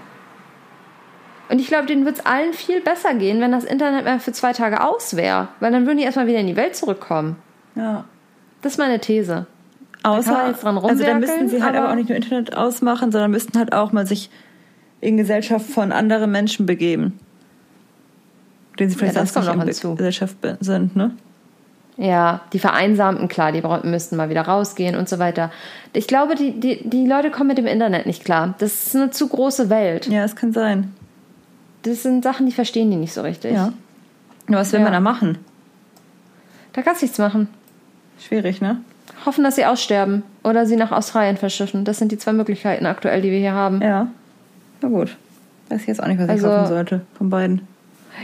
[1.48, 4.32] Und ich glaube, denen wird es allen viel besser gehen, wenn das Internet mal für
[4.32, 5.50] zwei Tage aus wäre.
[5.60, 7.36] Weil dann würden die erstmal wieder in die Welt zurückkommen.
[7.76, 8.06] Ja.
[8.64, 9.46] Das ist meine These.
[10.02, 13.12] Außer, da jetzt dran also dann müssten sie halt aber auch nicht nur Internet ausmachen,
[13.12, 14.32] sondern müssten halt auch mal sich
[15.02, 17.20] in Gesellschaft von anderen Menschen begeben.
[18.80, 21.12] Den sie vielleicht ja, sonst nicht in Gesellschaft sind, ne?
[21.98, 25.52] Ja, die Vereinsamten, klar, die müssten mal wieder rausgehen und so weiter.
[25.94, 28.54] Ich glaube, die, die, die Leute kommen mit dem Internet nicht klar.
[28.58, 30.08] Das ist eine zu große Welt.
[30.08, 30.94] Ja, es kann sein.
[31.84, 33.54] Das sind Sachen, die verstehen die nicht so richtig.
[33.54, 33.72] Ja.
[34.48, 34.84] Nur was will ja.
[34.84, 35.38] man da machen?
[36.74, 37.48] Da kannst du nichts machen.
[38.20, 38.82] Schwierig, ne?
[39.26, 41.86] Hoffen, dass sie aussterben oder sie nach Australien verschiffen.
[41.86, 43.82] Das sind die zwei Möglichkeiten aktuell, die wir hier haben.
[43.82, 44.08] Ja.
[44.82, 45.16] Na gut.
[45.70, 47.75] Weiß ich jetzt auch nicht, was also, ich hoffen sollte von beiden.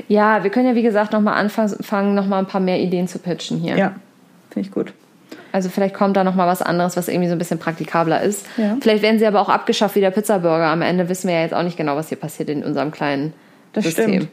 [0.08, 3.60] Ja, wir können ja wie gesagt nochmal anfangen, nochmal ein paar mehr Ideen zu pitchen
[3.60, 3.78] hier.
[3.78, 3.96] Ja,
[4.50, 4.94] finde ich gut.
[5.52, 8.46] Also vielleicht kommt da nochmal was anderes, was irgendwie so ein bisschen praktikabler ist.
[8.58, 8.78] Ja.
[8.80, 10.68] Vielleicht werden sie aber auch abgeschafft wie der Pizzaburger.
[10.68, 13.34] Am Ende wissen wir ja jetzt auch nicht genau, was hier passiert in unserem kleinen
[13.74, 14.10] das System.
[14.10, 14.28] Stimmt.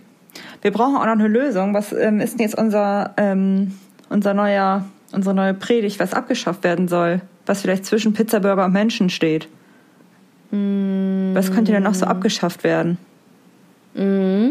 [0.62, 1.74] Wir brauchen auch noch eine Lösung.
[1.74, 3.74] Was ähm, ist denn jetzt unser, ähm,
[4.11, 7.20] unser neuer, unsere neue Predigt, was abgeschafft werden soll?
[7.46, 9.48] Was vielleicht zwischen Pizzaburger und Menschen steht?
[10.50, 11.34] Mm.
[11.34, 12.98] Was könnte denn noch so abgeschafft werden?
[13.94, 14.50] Mm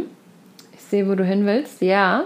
[0.89, 1.81] sehe, wo du hin willst.
[1.81, 2.23] Ja.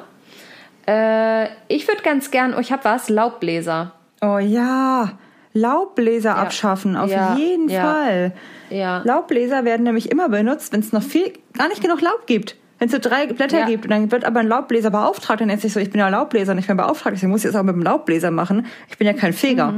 [0.87, 3.93] Äh, ich würde ganz gern, oh, ich habe was, Laubbläser.
[4.21, 5.13] Oh ja,
[5.53, 6.35] Laubbläser ja.
[6.35, 7.35] abschaffen, auf ja.
[7.35, 7.81] jeden ja.
[7.81, 8.33] Fall.
[8.69, 9.01] Ja.
[9.03, 12.55] Laubbläser werden nämlich immer benutzt, wenn es noch viel, gar nicht genug Laub gibt.
[12.79, 15.61] Wenn es so drei Blätter gibt und dann wird aber ein Laubbläser beauftragt, dann nennt
[15.61, 17.61] sich so, ich bin ja Laubbläser und ich bin beauftragt, deswegen muss ich es auch
[17.61, 18.65] mit dem Laubbläser machen.
[18.89, 19.71] Ich bin ja kein Feger.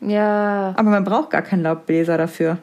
[0.00, 0.10] Mhm.
[0.10, 0.72] Ja.
[0.76, 2.56] Aber man braucht gar keinen Laubbläser dafür.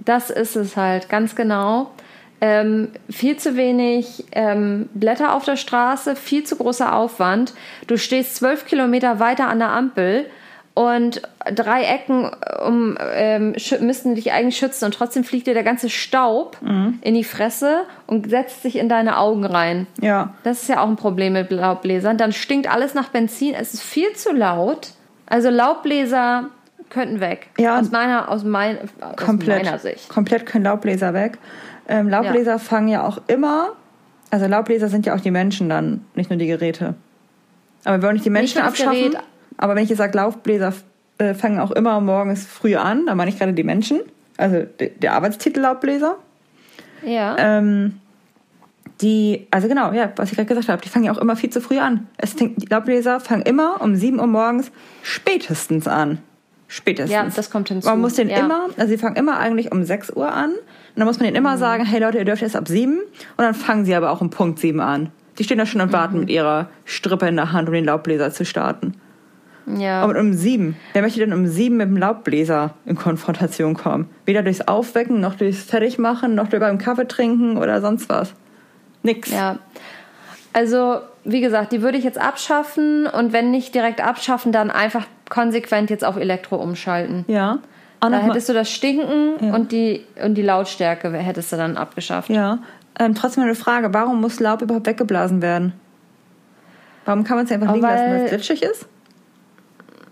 [0.00, 1.92] Das ist es halt, ganz genau.
[2.40, 7.54] Ähm, viel zu wenig ähm, Blätter auf der Straße, viel zu großer Aufwand.
[7.86, 10.26] Du stehst zwölf Kilometer weiter an der Ampel
[10.74, 11.22] und
[11.54, 12.30] drei Ecken
[12.66, 16.98] um, ähm, müssten dich eigentlich schützen und trotzdem fliegt dir der ganze Staub mhm.
[17.00, 19.86] in die Fresse und setzt sich in deine Augen rein.
[20.00, 20.34] Ja.
[20.42, 22.18] Das ist ja auch ein Problem mit Laubbläsern.
[22.18, 24.90] Dann stinkt alles nach Benzin, es ist viel zu laut.
[25.26, 26.50] Also Laubbläser
[26.90, 27.48] könnten weg.
[27.56, 27.78] Ja.
[27.78, 30.08] Aus meiner, aus, mein, aus komplett, meiner Sicht.
[30.08, 31.38] Komplett können Laubbläser weg.
[31.88, 32.58] Ähm, Laubbläser ja.
[32.58, 33.72] fangen ja auch immer,
[34.30, 36.94] also Laubbläser sind ja auch die Menschen dann, nicht nur die Geräte.
[37.84, 39.10] Aber wir wollen nicht die Menschen nicht abschaffen.
[39.10, 39.18] Gerät.
[39.58, 40.72] Aber wenn ich jetzt sage, Laubbläser
[41.18, 44.00] äh, fangen auch immer morgens früh an, dann meine ich gerade die Menschen.
[44.36, 46.16] Also der Arbeitstitel Laubbläser.
[47.04, 47.36] Ja.
[47.38, 48.00] Ähm,
[49.00, 51.50] die, also genau, ja, was ich gerade gesagt habe, die fangen ja auch immer viel
[51.50, 52.08] zu früh an.
[52.16, 54.70] Es fängt, die Laubbläser fangen immer um 7 Uhr morgens
[55.02, 56.18] spätestens an.
[56.68, 57.12] Spätestens.
[57.12, 57.88] Ja, das kommt hinzu.
[57.88, 58.38] Man muss den ja.
[58.38, 60.52] immer, also sie fangen immer eigentlich um 6 Uhr an.
[60.94, 61.60] Und dann muss man denen immer mhm.
[61.60, 62.98] sagen, hey Leute, ihr dürft jetzt ab 7.
[62.98, 63.04] Und
[63.36, 65.10] dann fangen sie aber auch um Punkt 7 an.
[65.38, 66.20] Die stehen da schon und warten mhm.
[66.20, 68.94] mit ihrer Strippe in der Hand, um den Laubbläser zu starten.
[69.66, 70.02] Ja.
[70.02, 70.76] Aber um sieben.
[70.92, 74.08] Wer möchte denn um sieben mit dem Laubbläser in Konfrontation kommen?
[74.26, 78.34] Weder durchs Aufwecken, noch durchs Fertigmachen, noch durch beim Kaffee trinken oder sonst was.
[79.02, 79.30] Nix.
[79.30, 79.58] Ja.
[80.52, 85.06] Also, wie gesagt, die würde ich jetzt abschaffen und wenn nicht direkt abschaffen, dann einfach
[85.28, 87.24] konsequent jetzt auf Elektro umschalten.
[87.26, 87.58] Ja.
[88.04, 89.54] Auch da hättest du das Stinken ja.
[89.54, 92.30] und, die, und die Lautstärke hättest du dann abgeschafft.
[92.30, 92.58] Ja.
[92.98, 95.72] Ähm, trotzdem eine Frage, warum muss Laub überhaupt weggeblasen werden?
[97.04, 98.86] Warum kann man es einfach liegen lassen, weil es glitschig ist?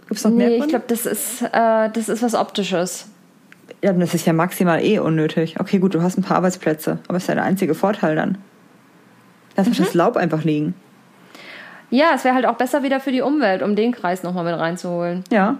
[0.08, 3.08] Gibt's noch nee, mehr ich glaube, das ist, äh, das ist was Optisches.
[3.82, 5.58] Ja, das ist ja maximal eh unnötig.
[5.58, 8.38] Okay, gut, du hast ein paar Arbeitsplätze, aber ist ja der einzige Vorteil dann.
[9.56, 9.74] Lass mhm.
[9.76, 10.74] das Laub einfach liegen.
[11.90, 14.58] Ja, es wäre halt auch besser wieder für die Umwelt, um den Kreis nochmal mit
[14.58, 15.24] reinzuholen.
[15.30, 15.58] Ja.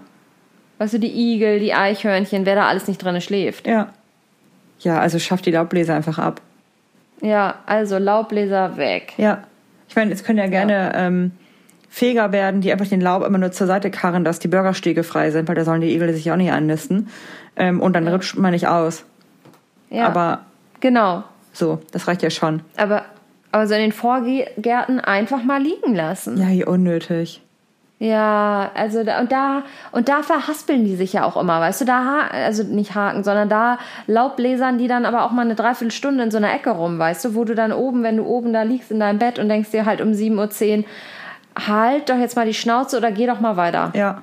[0.77, 3.67] Weißt du, die Igel, die Eichhörnchen, wer da alles nicht drin schläft.
[3.67, 3.89] Ja.
[4.79, 6.41] Ja, also schafft die Laubbläser einfach ab.
[7.21, 9.13] Ja, also Laubbläser weg.
[9.17, 9.43] Ja.
[9.87, 11.07] Ich meine, jetzt können ja gerne ja.
[11.07, 11.31] Ähm,
[11.89, 15.29] Feger werden, die einfach den Laub immer nur zur Seite karren, dass die Bürgerstege frei
[15.29, 17.07] sind, weil da sollen die Igel sich auch nicht einnisten.
[17.55, 18.11] Ähm, und dann ja.
[18.11, 19.05] rutscht man nicht aus.
[19.91, 20.07] Ja.
[20.07, 20.39] Aber.
[20.79, 21.23] Genau.
[21.53, 22.63] So, das reicht ja schon.
[22.77, 23.05] Aber,
[23.51, 26.35] aber so in den Vorgärten einfach mal liegen lassen.
[26.37, 27.42] Ja, hier unnötig.
[28.03, 31.85] Ja, also da, und da und da verhaspeln die sich ja auch immer, weißt du,
[31.85, 33.77] da also nicht haken, sondern da
[34.07, 37.33] Laubbläsern die dann aber auch mal eine Dreiviertelstunde in so einer Ecke rum, weißt du,
[37.33, 39.85] wo du dann oben, wenn du oben da liegst in deinem Bett und denkst dir
[39.85, 40.85] halt um 7.10 Uhr,
[41.65, 43.93] halt doch jetzt mal die Schnauze oder geh doch mal weiter.
[43.95, 44.21] Ja.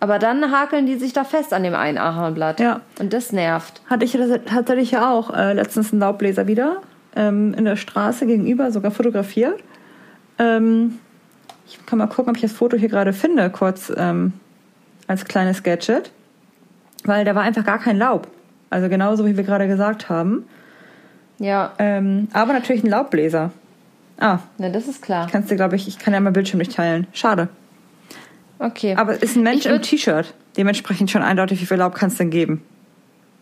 [0.00, 2.60] Aber dann hakeln die sich da fest an dem einen Ahornblatt.
[2.60, 2.80] Ja.
[2.98, 3.82] Und das nervt.
[3.90, 6.78] Hatte ich tatsächlich ja auch äh, letztens einen Laubbläser wieder
[7.14, 9.62] ähm, in der Straße gegenüber, sogar fotografiert.
[10.38, 10.98] Ähm,
[11.72, 14.32] ich kann mal gucken, ob ich das Foto hier gerade finde, kurz ähm,
[15.06, 16.10] als kleines Gadget.
[17.04, 18.28] Weil da war einfach gar kein Laub.
[18.70, 20.46] Also genauso wie wir gerade gesagt haben.
[21.38, 21.72] Ja.
[21.78, 23.50] Ähm, aber natürlich ein Laubbläser.
[24.18, 24.38] Ah.
[24.58, 25.28] Na, das ist klar.
[25.30, 27.06] Kannst du, glaube ich, ich kann ja mein Bildschirm nicht teilen.
[27.12, 27.48] Schade.
[28.58, 28.94] Okay.
[28.96, 30.34] Aber es ist ein Mensch im T-Shirt.
[30.56, 32.62] Dementsprechend schon eindeutig, wie viel Laub kannst du denn geben?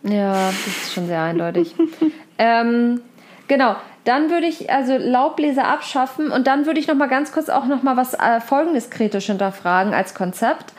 [0.03, 1.75] Ja, das ist schon sehr eindeutig.
[2.39, 3.01] ähm,
[3.47, 3.75] genau.
[4.03, 7.65] Dann würde ich also Laubbläser abschaffen und dann würde ich noch mal ganz kurz auch
[7.65, 10.73] noch mal was äh, Folgendes kritisch hinterfragen als Konzept.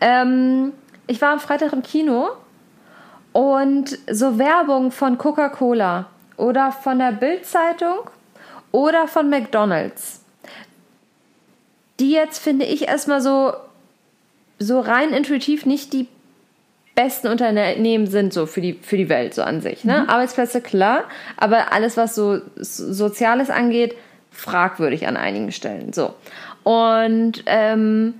[0.00, 0.72] Ähm,
[1.06, 2.28] ich war am Freitag im Kino
[3.32, 6.06] und so Werbung von Coca-Cola
[6.36, 8.10] oder von der Bild-Zeitung
[8.72, 10.22] oder von McDonald's.
[11.98, 13.54] Die jetzt finde ich erstmal so,
[14.58, 16.08] so rein intuitiv nicht die
[16.96, 19.84] besten Unternehmen sind so für die, für die Welt so an sich.
[19.84, 20.00] Ne?
[20.00, 20.08] Mhm.
[20.08, 21.04] Arbeitsplätze, klar,
[21.36, 23.94] aber alles, was so Soziales angeht,
[24.32, 25.92] fragwürdig an einigen Stellen.
[25.92, 26.14] So.
[26.64, 28.14] Und ähm,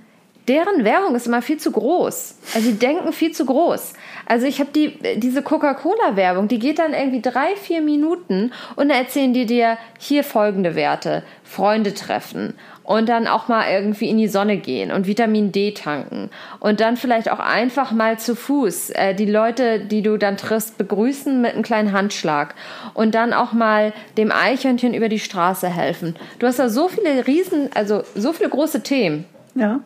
[0.47, 2.35] deren Werbung ist immer viel zu groß.
[2.53, 3.93] Also sie denken viel zu groß.
[4.27, 8.97] Also ich habe die, diese Coca-Cola-Werbung, die geht dann irgendwie drei, vier Minuten und dann
[8.97, 11.23] erzählen die dir hier folgende Werte.
[11.47, 16.29] Freunde treffen und dann auch mal irgendwie in die Sonne gehen und Vitamin D tanken
[16.59, 20.77] und dann vielleicht auch einfach mal zu Fuß äh, die Leute, die du dann triffst,
[20.77, 22.53] begrüßen mit einem kleinen Handschlag
[22.93, 26.15] und dann auch mal dem Eichhörnchen über die Straße helfen.
[26.39, 29.25] Du hast da so viele Riesen, also so viele große Themen.
[29.55, 29.79] Ja.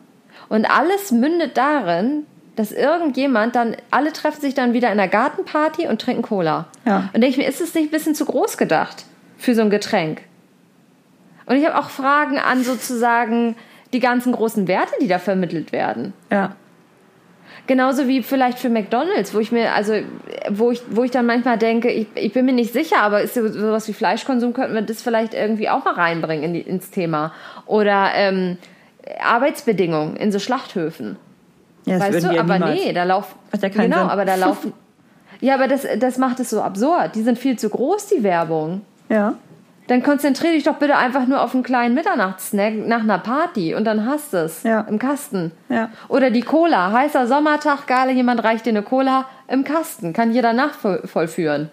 [0.49, 2.25] Und alles mündet darin,
[2.61, 6.67] dass irgendjemand dann, alle treffen sich dann wieder in der Gartenparty und trinken Cola.
[6.85, 7.09] Ja.
[7.13, 9.05] Und denke ich mir, ist es nicht ein bisschen zu groß gedacht
[9.37, 10.21] für so ein Getränk?
[11.47, 13.55] Und ich habe auch Fragen an sozusagen
[13.93, 16.13] die ganzen großen Werte, die da vermittelt werden.
[16.31, 16.55] Ja.
[17.65, 19.93] Genauso wie vielleicht für McDonalds, wo ich mir, also,
[20.49, 23.33] wo ich, wo ich dann manchmal denke, ich, ich bin mir nicht sicher, aber ist
[23.33, 27.33] sowas wie Fleischkonsum, könnten wir das vielleicht irgendwie auch mal reinbringen in die, ins Thema.
[27.65, 28.57] Oder ähm,
[29.19, 31.17] Arbeitsbedingungen in so Schlachthöfen.
[31.85, 33.35] Ja, das weißt du, aber nee, da laufen.
[33.59, 34.09] Ja genau, Sinn.
[34.09, 34.73] aber da laufen.
[35.39, 37.15] ja, aber das, das macht es so absurd.
[37.15, 38.81] Die sind viel zu groß, die Werbung.
[39.09, 39.35] Ja.
[39.87, 43.83] Dann konzentriere dich doch bitte einfach nur auf einen kleinen Mitternachtssnack nach einer Party und
[43.83, 44.81] dann hast du es ja.
[44.81, 45.51] im Kasten.
[45.69, 45.89] Ja.
[46.07, 46.93] Oder die Cola.
[46.93, 50.13] Heißer Sommertag, geil, jemand reicht dir eine Cola im Kasten.
[50.13, 51.69] Kann jeder nachvollführen.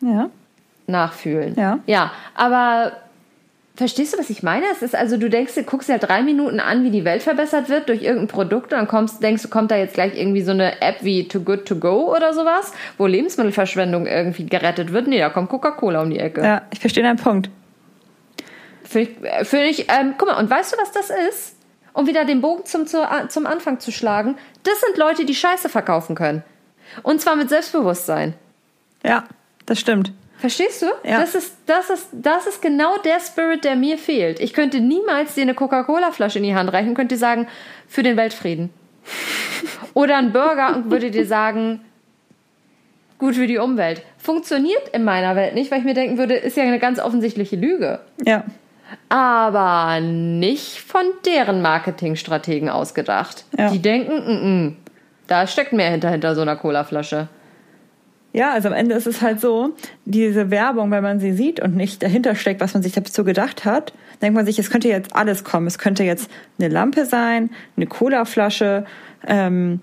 [0.00, 0.30] Ja.
[0.86, 1.54] Nachfühlen.
[1.56, 1.78] Ja.
[1.86, 2.92] Ja, aber
[3.74, 4.66] Verstehst du, was ich meine?
[4.70, 7.22] Es ist also, du denkst, du guckst dir halt drei Minuten an, wie die Welt
[7.22, 10.42] verbessert wird durch irgendein Produkt und dann kommst, denkst du, kommt da jetzt gleich irgendwie
[10.42, 15.06] so eine App wie Too Good To Go oder sowas, wo Lebensmittelverschwendung irgendwie gerettet wird.
[15.06, 16.42] Nee, da kommt Coca-Cola um die Ecke.
[16.42, 17.48] Ja, ich verstehe deinen Punkt.
[18.84, 21.56] Finde ich, äh, find ich ähm, guck mal, und weißt du, was das ist?
[21.94, 26.14] Um wieder den Bogen zum, zum Anfang zu schlagen, das sind Leute, die Scheiße verkaufen
[26.14, 26.42] können.
[27.02, 28.34] Und zwar mit Selbstbewusstsein.
[29.02, 29.24] Ja,
[29.64, 30.12] das stimmt.
[30.42, 30.86] Verstehst du?
[31.04, 31.20] Ja.
[31.20, 34.40] Das, ist, das, ist, das ist genau der Spirit, der mir fehlt.
[34.40, 37.46] Ich könnte niemals dir eine Coca-Cola-Flasche in die Hand reichen und könnte dir sagen,
[37.86, 38.70] für den Weltfrieden.
[39.94, 41.82] Oder ein Burger und würde dir sagen,
[43.18, 44.02] gut für die Umwelt.
[44.18, 47.54] Funktioniert in meiner Welt nicht, weil ich mir denken würde, ist ja eine ganz offensichtliche
[47.54, 48.00] Lüge.
[48.26, 48.42] Ja.
[49.10, 53.44] Aber nicht von deren Marketingstrategen ausgedacht.
[53.56, 53.70] Ja.
[53.70, 54.72] Die denken, n -n,
[55.28, 57.28] da steckt mehr hinter, hinter so einer Colaflasche.
[58.32, 59.74] Ja, also am Ende ist es halt so,
[60.04, 63.64] diese Werbung, wenn man sie sieht und nicht dahinter steckt, was man sich dazu gedacht
[63.64, 65.66] hat, denkt man sich, es könnte jetzt alles kommen.
[65.66, 68.84] Es könnte jetzt eine Lampe sein, eine Colaflasche,
[69.26, 69.80] ähm,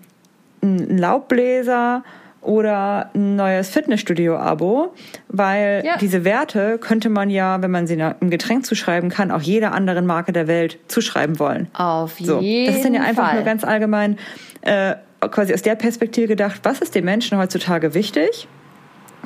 [0.61, 2.03] ein Laubbläser
[2.41, 4.93] oder ein neues Fitnessstudio-Abo,
[5.27, 5.97] weil ja.
[5.97, 10.05] diese Werte könnte man ja, wenn man sie im Getränk zuschreiben kann, auch jeder anderen
[10.05, 11.67] Marke der Welt zuschreiben wollen.
[11.73, 12.39] Auf so.
[12.39, 12.73] jeden Fall.
[12.73, 13.35] Das ist dann ja einfach Fall.
[13.35, 14.17] nur ganz allgemein
[14.61, 14.95] äh,
[15.27, 18.47] quasi aus der Perspektive gedacht, was ist den Menschen heutzutage wichtig?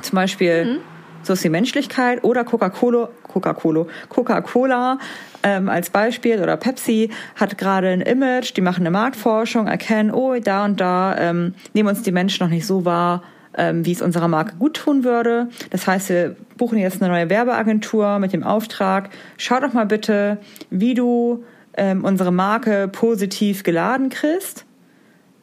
[0.02, 0.78] Zum Beispiel, mhm.
[1.22, 4.98] so ist die Menschlichkeit oder Coca-Cola, Coca-Cola, Coca-Cola
[5.42, 10.34] ähm, als Beispiel oder Pepsi hat gerade ein Image, die machen eine Marktforschung, erkennen, oh,
[10.42, 13.22] da und da ähm, nehmen uns die Menschen noch nicht so wahr,
[13.56, 15.48] ähm, wie es unserer Marke gut tun würde.
[15.70, 20.38] Das heißt, wir buchen jetzt eine neue Werbeagentur mit dem Auftrag, schau doch mal bitte,
[20.70, 21.44] wie du
[21.76, 24.64] ähm, unsere Marke positiv geladen kriegst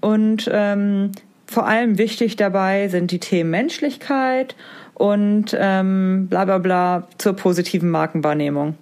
[0.01, 1.11] und ähm,
[1.47, 4.55] vor allem wichtig dabei sind die Themen Menschlichkeit
[4.95, 8.75] und ähm, bla bla bla zur positiven Markenwahrnehmung.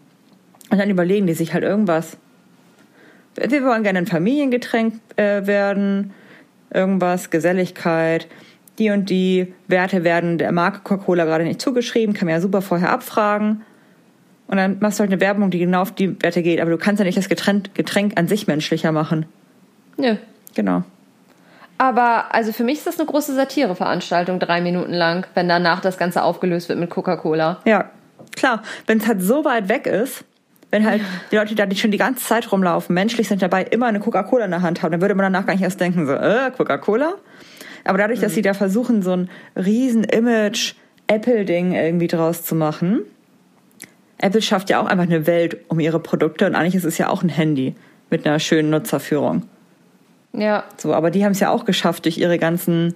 [0.70, 2.18] Und dann überlegen die sich halt irgendwas.
[3.36, 6.14] Wir wollen gerne ein Familiengetränk äh, werden,
[6.74, 8.28] irgendwas, Geselligkeit.
[8.78, 12.62] Die und die Werte werden der Marke Coca-Cola gerade nicht zugeschrieben, kann man ja super
[12.62, 13.64] vorher abfragen.
[14.48, 16.78] Und dann machst du halt eine Werbung, die genau auf die Werte geht, aber du
[16.78, 19.26] kannst ja nicht das Getränk, Getränk an sich menschlicher machen.
[19.98, 20.16] Nö.
[20.56, 20.84] Genau.
[21.80, 25.98] Aber also für mich ist das eine große Satireveranstaltung, drei Minuten lang, wenn danach das
[25.98, 27.62] Ganze aufgelöst wird mit Coca-Cola.
[27.66, 27.90] Ja,
[28.36, 28.64] klar.
[28.86, 30.26] Wenn es halt so weit weg ist,
[30.72, 31.02] wenn halt
[31.32, 34.44] die Leute da die schon die ganze Zeit rumlaufen, menschlich sind dabei, immer eine Coca-Cola
[34.44, 37.14] in der Hand haben, dann würde man danach gar nicht erst denken, so, äh, Coca-Cola?
[37.86, 38.36] Aber dadurch, dass mhm.
[38.36, 40.76] sie da versuchen, so ein riesen Image
[41.08, 43.04] Apple-Ding irgendwie draus zu machen,
[44.18, 47.08] Apple schafft ja auch einfach eine Welt um ihre Produkte und eigentlich ist es ja
[47.08, 47.76] auch ein Handy
[48.10, 49.44] mit einer schönen Nutzerführung.
[50.34, 50.64] Ja.
[50.78, 52.96] So, aber die haben es ja auch geschafft durch ihre ganzen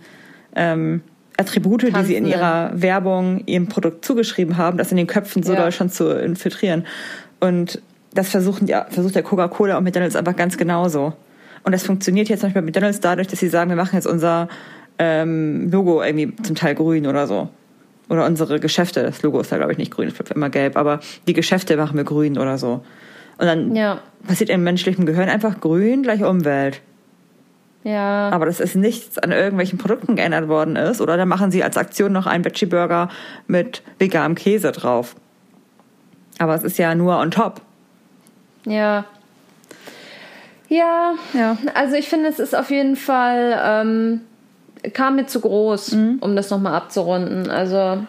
[0.55, 1.01] ähm,
[1.37, 1.99] Attribute, Tanzen.
[1.99, 5.61] die sie in ihrer Werbung ihrem Produkt zugeschrieben haben, das in den Köpfen so ja.
[5.61, 6.85] doll schon zu infiltrieren.
[7.39, 7.81] Und
[8.13, 11.13] das versuchen die, versucht der Coca-Cola und McDonalds einfach ganz genauso.
[11.63, 14.05] Und das funktioniert jetzt zum Beispiel bei McDonalds dadurch, dass sie sagen, wir machen jetzt
[14.05, 14.47] unser
[14.99, 17.49] ähm, Logo irgendwie zum Teil grün oder so.
[18.09, 20.77] Oder unsere Geschäfte, das Logo ist da glaube ich nicht grün, es bleibt immer gelb,
[20.77, 22.83] aber die Geschäfte machen wir grün oder so.
[23.37, 23.99] Und dann ja.
[24.27, 26.81] passiert im menschlichen Gehirn einfach grün gleich Umwelt.
[27.83, 28.29] Ja.
[28.29, 31.01] Aber das ist nichts an irgendwelchen Produkten geändert worden ist.
[31.01, 33.09] Oder dann machen sie als Aktion noch einen Veggie Burger
[33.47, 35.15] mit veganem Käse drauf.
[36.39, 37.61] Aber es ist ja nur on top.
[38.65, 39.05] Ja.
[40.69, 41.57] Ja, ja.
[41.75, 44.21] also ich finde, es ist auf jeden Fall, ähm,
[44.93, 46.17] kam mir zu groß, mhm.
[46.21, 47.49] um das nochmal abzurunden.
[47.49, 48.05] Also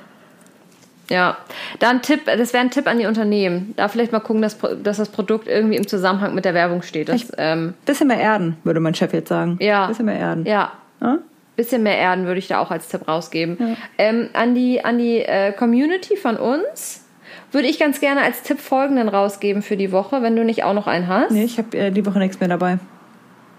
[1.10, 1.36] ja,
[1.80, 3.74] da ein Tipp, das wäre ein Tipp an die Unternehmen.
[3.76, 7.08] Da vielleicht mal gucken, dass, dass das Produkt irgendwie im Zusammenhang mit der Werbung steht.
[7.08, 9.58] Das, ähm, bisschen mehr Erden, würde mein Chef jetzt sagen.
[9.60, 9.86] Ja.
[9.86, 10.46] Bisschen mehr Erden.
[10.46, 10.72] Ja.
[11.00, 11.18] ja?
[11.56, 13.56] Bisschen mehr Erden würde ich da auch als Tipp rausgeben.
[13.60, 13.76] Ja.
[13.98, 17.04] Ähm, an die, an die äh, Community von uns
[17.52, 20.74] würde ich ganz gerne als Tipp folgenden rausgeben für die Woche, wenn du nicht auch
[20.74, 21.30] noch einen hast.
[21.30, 22.78] Nee, ich habe äh, die Woche nichts mehr dabei.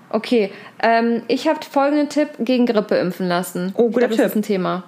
[0.10, 3.74] Okay, ähm, ich habe folgenden Tipp gegen Grippe impfen lassen.
[3.76, 4.18] Oh, guter ich glaub, Tipp.
[4.18, 4.84] Das ist ein Thema.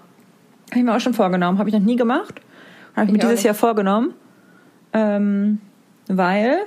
[0.69, 1.57] Habe ich mir auch schon vorgenommen.
[1.57, 2.41] Habe ich noch nie gemacht.
[2.97, 4.13] Habe ich mir dieses Jahr vorgenommen.
[4.91, 5.59] Ähm,
[6.07, 6.57] weil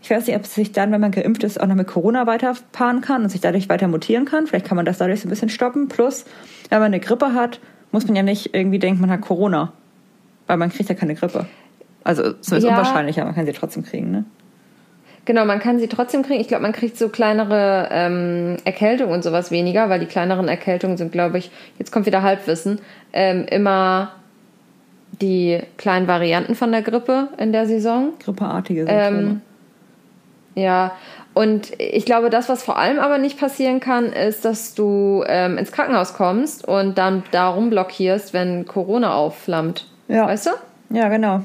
[0.00, 2.26] ich weiß nicht, ob es sich dann, wenn man geimpft ist, auch noch mit Corona
[2.28, 4.46] weiterfahren kann und sich dadurch weiter mutieren kann.
[4.46, 5.88] Vielleicht kann man das dadurch so ein bisschen stoppen.
[5.88, 6.24] Plus,
[6.70, 7.58] wenn man eine Grippe hat,
[7.90, 9.72] muss man ja nicht irgendwie denken, man hat Corona.
[10.46, 11.46] Weil man kriegt ja keine Grippe.
[12.04, 12.70] Also es ist ja.
[12.70, 14.24] unwahrscheinlich, aber man kann sie trotzdem kriegen, ne?
[15.24, 16.40] Genau, man kann sie trotzdem kriegen.
[16.40, 20.96] Ich glaube, man kriegt so kleinere ähm, Erkältungen und sowas weniger, weil die kleineren Erkältungen
[20.96, 21.50] sind, glaube ich,
[21.80, 22.78] jetzt kommt wieder Halbwissen,
[23.12, 24.12] ähm, immer
[25.20, 28.12] die kleinen Varianten von der Grippe in der Saison.
[28.22, 29.18] Grippeartige Symptome.
[29.18, 29.40] Ähm,
[30.54, 30.92] ja,
[31.34, 35.58] und ich glaube, das, was vor allem aber nicht passieren kann, ist, dass du ähm,
[35.58, 39.86] ins Krankenhaus kommst und dann darum blockierst, wenn Corona aufflammt.
[40.08, 40.26] Ja.
[40.26, 40.50] Weißt du?
[40.96, 41.42] Ja, genau.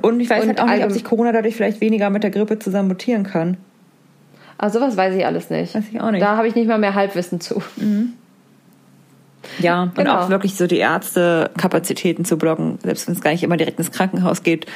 [0.00, 2.30] Und ich weiß und halt auch nicht, ob sich Corona dadurch vielleicht weniger mit der
[2.30, 3.58] Grippe zusammen mutieren kann.
[4.58, 5.74] Ah, sowas weiß ich alles nicht.
[5.74, 6.22] Weiß ich auch nicht.
[6.22, 7.62] Da habe ich nicht mal mehr Halbwissen zu.
[7.76, 8.14] Mhm.
[9.58, 10.18] Ja, und genau.
[10.18, 13.90] auch wirklich so die Ärztekapazitäten zu blocken, selbst wenn es gar nicht immer direkt ins
[13.90, 14.66] Krankenhaus geht.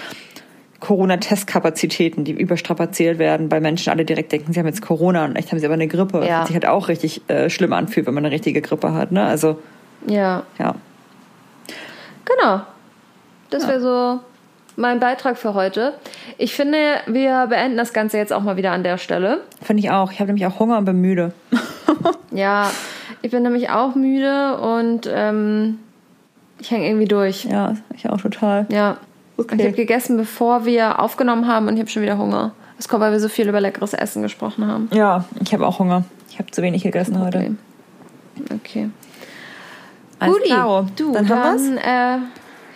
[0.80, 5.50] Corona-Testkapazitäten, die überstrapaziert werden, weil Menschen alle direkt denken, sie haben jetzt Corona und echt
[5.50, 6.24] haben sie aber eine Grippe.
[6.26, 6.40] Ja.
[6.40, 9.10] Was sich halt auch richtig äh, schlimm anfühlt, wenn man eine richtige Grippe hat.
[9.10, 9.24] Ne?
[9.24, 9.58] Also
[10.06, 10.42] ja.
[10.58, 10.74] Ja.
[12.24, 12.60] Genau.
[13.50, 13.68] Das ja.
[13.70, 14.20] wäre so
[14.76, 15.94] mein Beitrag für heute.
[16.38, 19.40] Ich finde, wir beenden das Ganze jetzt auch mal wieder an der Stelle.
[19.62, 20.12] Finde ich auch.
[20.12, 21.32] Ich habe nämlich auch Hunger und bin müde.
[22.30, 22.70] ja,
[23.26, 25.80] ich bin nämlich auch müde und ähm,
[26.60, 27.44] ich hänge irgendwie durch.
[27.44, 28.66] Ja, ich auch total.
[28.68, 28.98] Ja.
[29.36, 29.56] Okay.
[29.58, 32.52] ich habe gegessen, bevor wir aufgenommen haben und ich habe schon wieder Hunger.
[32.76, 34.88] Das kommt, weil wir so viel über leckeres Essen gesprochen haben.
[34.92, 36.04] Ja, ich habe auch Hunger.
[36.30, 37.56] Ich habe zu wenig gegessen heute.
[38.54, 38.90] Okay.
[40.20, 40.86] Alles klar.
[40.94, 42.18] du, dann, dann äh,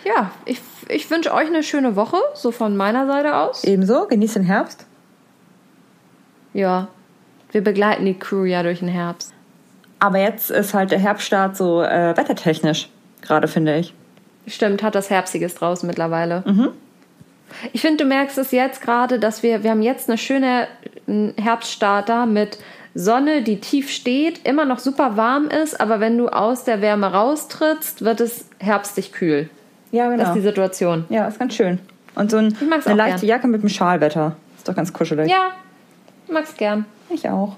[0.03, 3.63] ja, ich, ich wünsche euch eine schöne Woche, so von meiner Seite aus.
[3.63, 4.85] Ebenso, genießt den Herbst.
[6.53, 6.89] Ja,
[7.53, 9.33] wir begleiten die Crew ja durch den Herbst.
[10.01, 12.89] Aber jetzt ist halt der Herbststart so äh, wettertechnisch,
[13.21, 13.93] gerade finde ich.
[14.47, 16.43] Stimmt, hat das Herbstiges draußen mittlerweile.
[16.47, 16.69] Mhm.
[17.71, 20.67] Ich finde, du merkst es jetzt gerade, dass wir, wir haben jetzt eine schöne
[21.37, 22.57] Herbststarter mit
[22.95, 27.11] Sonne, die tief steht, immer noch super warm ist, aber wenn du aus der Wärme
[27.11, 29.51] raustrittst, wird es herbstig kühl.
[29.91, 30.17] Ja, genau.
[30.17, 31.05] Das ist die Situation.
[31.09, 31.77] Ja, ist ganz schön.
[32.15, 33.29] Und so ein, eine leichte gern.
[33.29, 34.35] Jacke mit einem Schalwetter.
[34.57, 35.29] Ist doch ganz kuschelig.
[35.29, 35.51] Ja,
[36.27, 36.85] mag's gern.
[37.09, 37.55] Ich auch.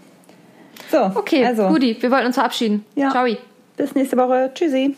[0.94, 1.70] So, okay, also.
[1.70, 2.86] Guti, wir wollten uns verabschieden.
[2.94, 3.10] Ja.
[3.10, 3.26] Ciao.
[3.78, 4.52] Bis nächste Woche.
[4.54, 4.96] Tschüssi.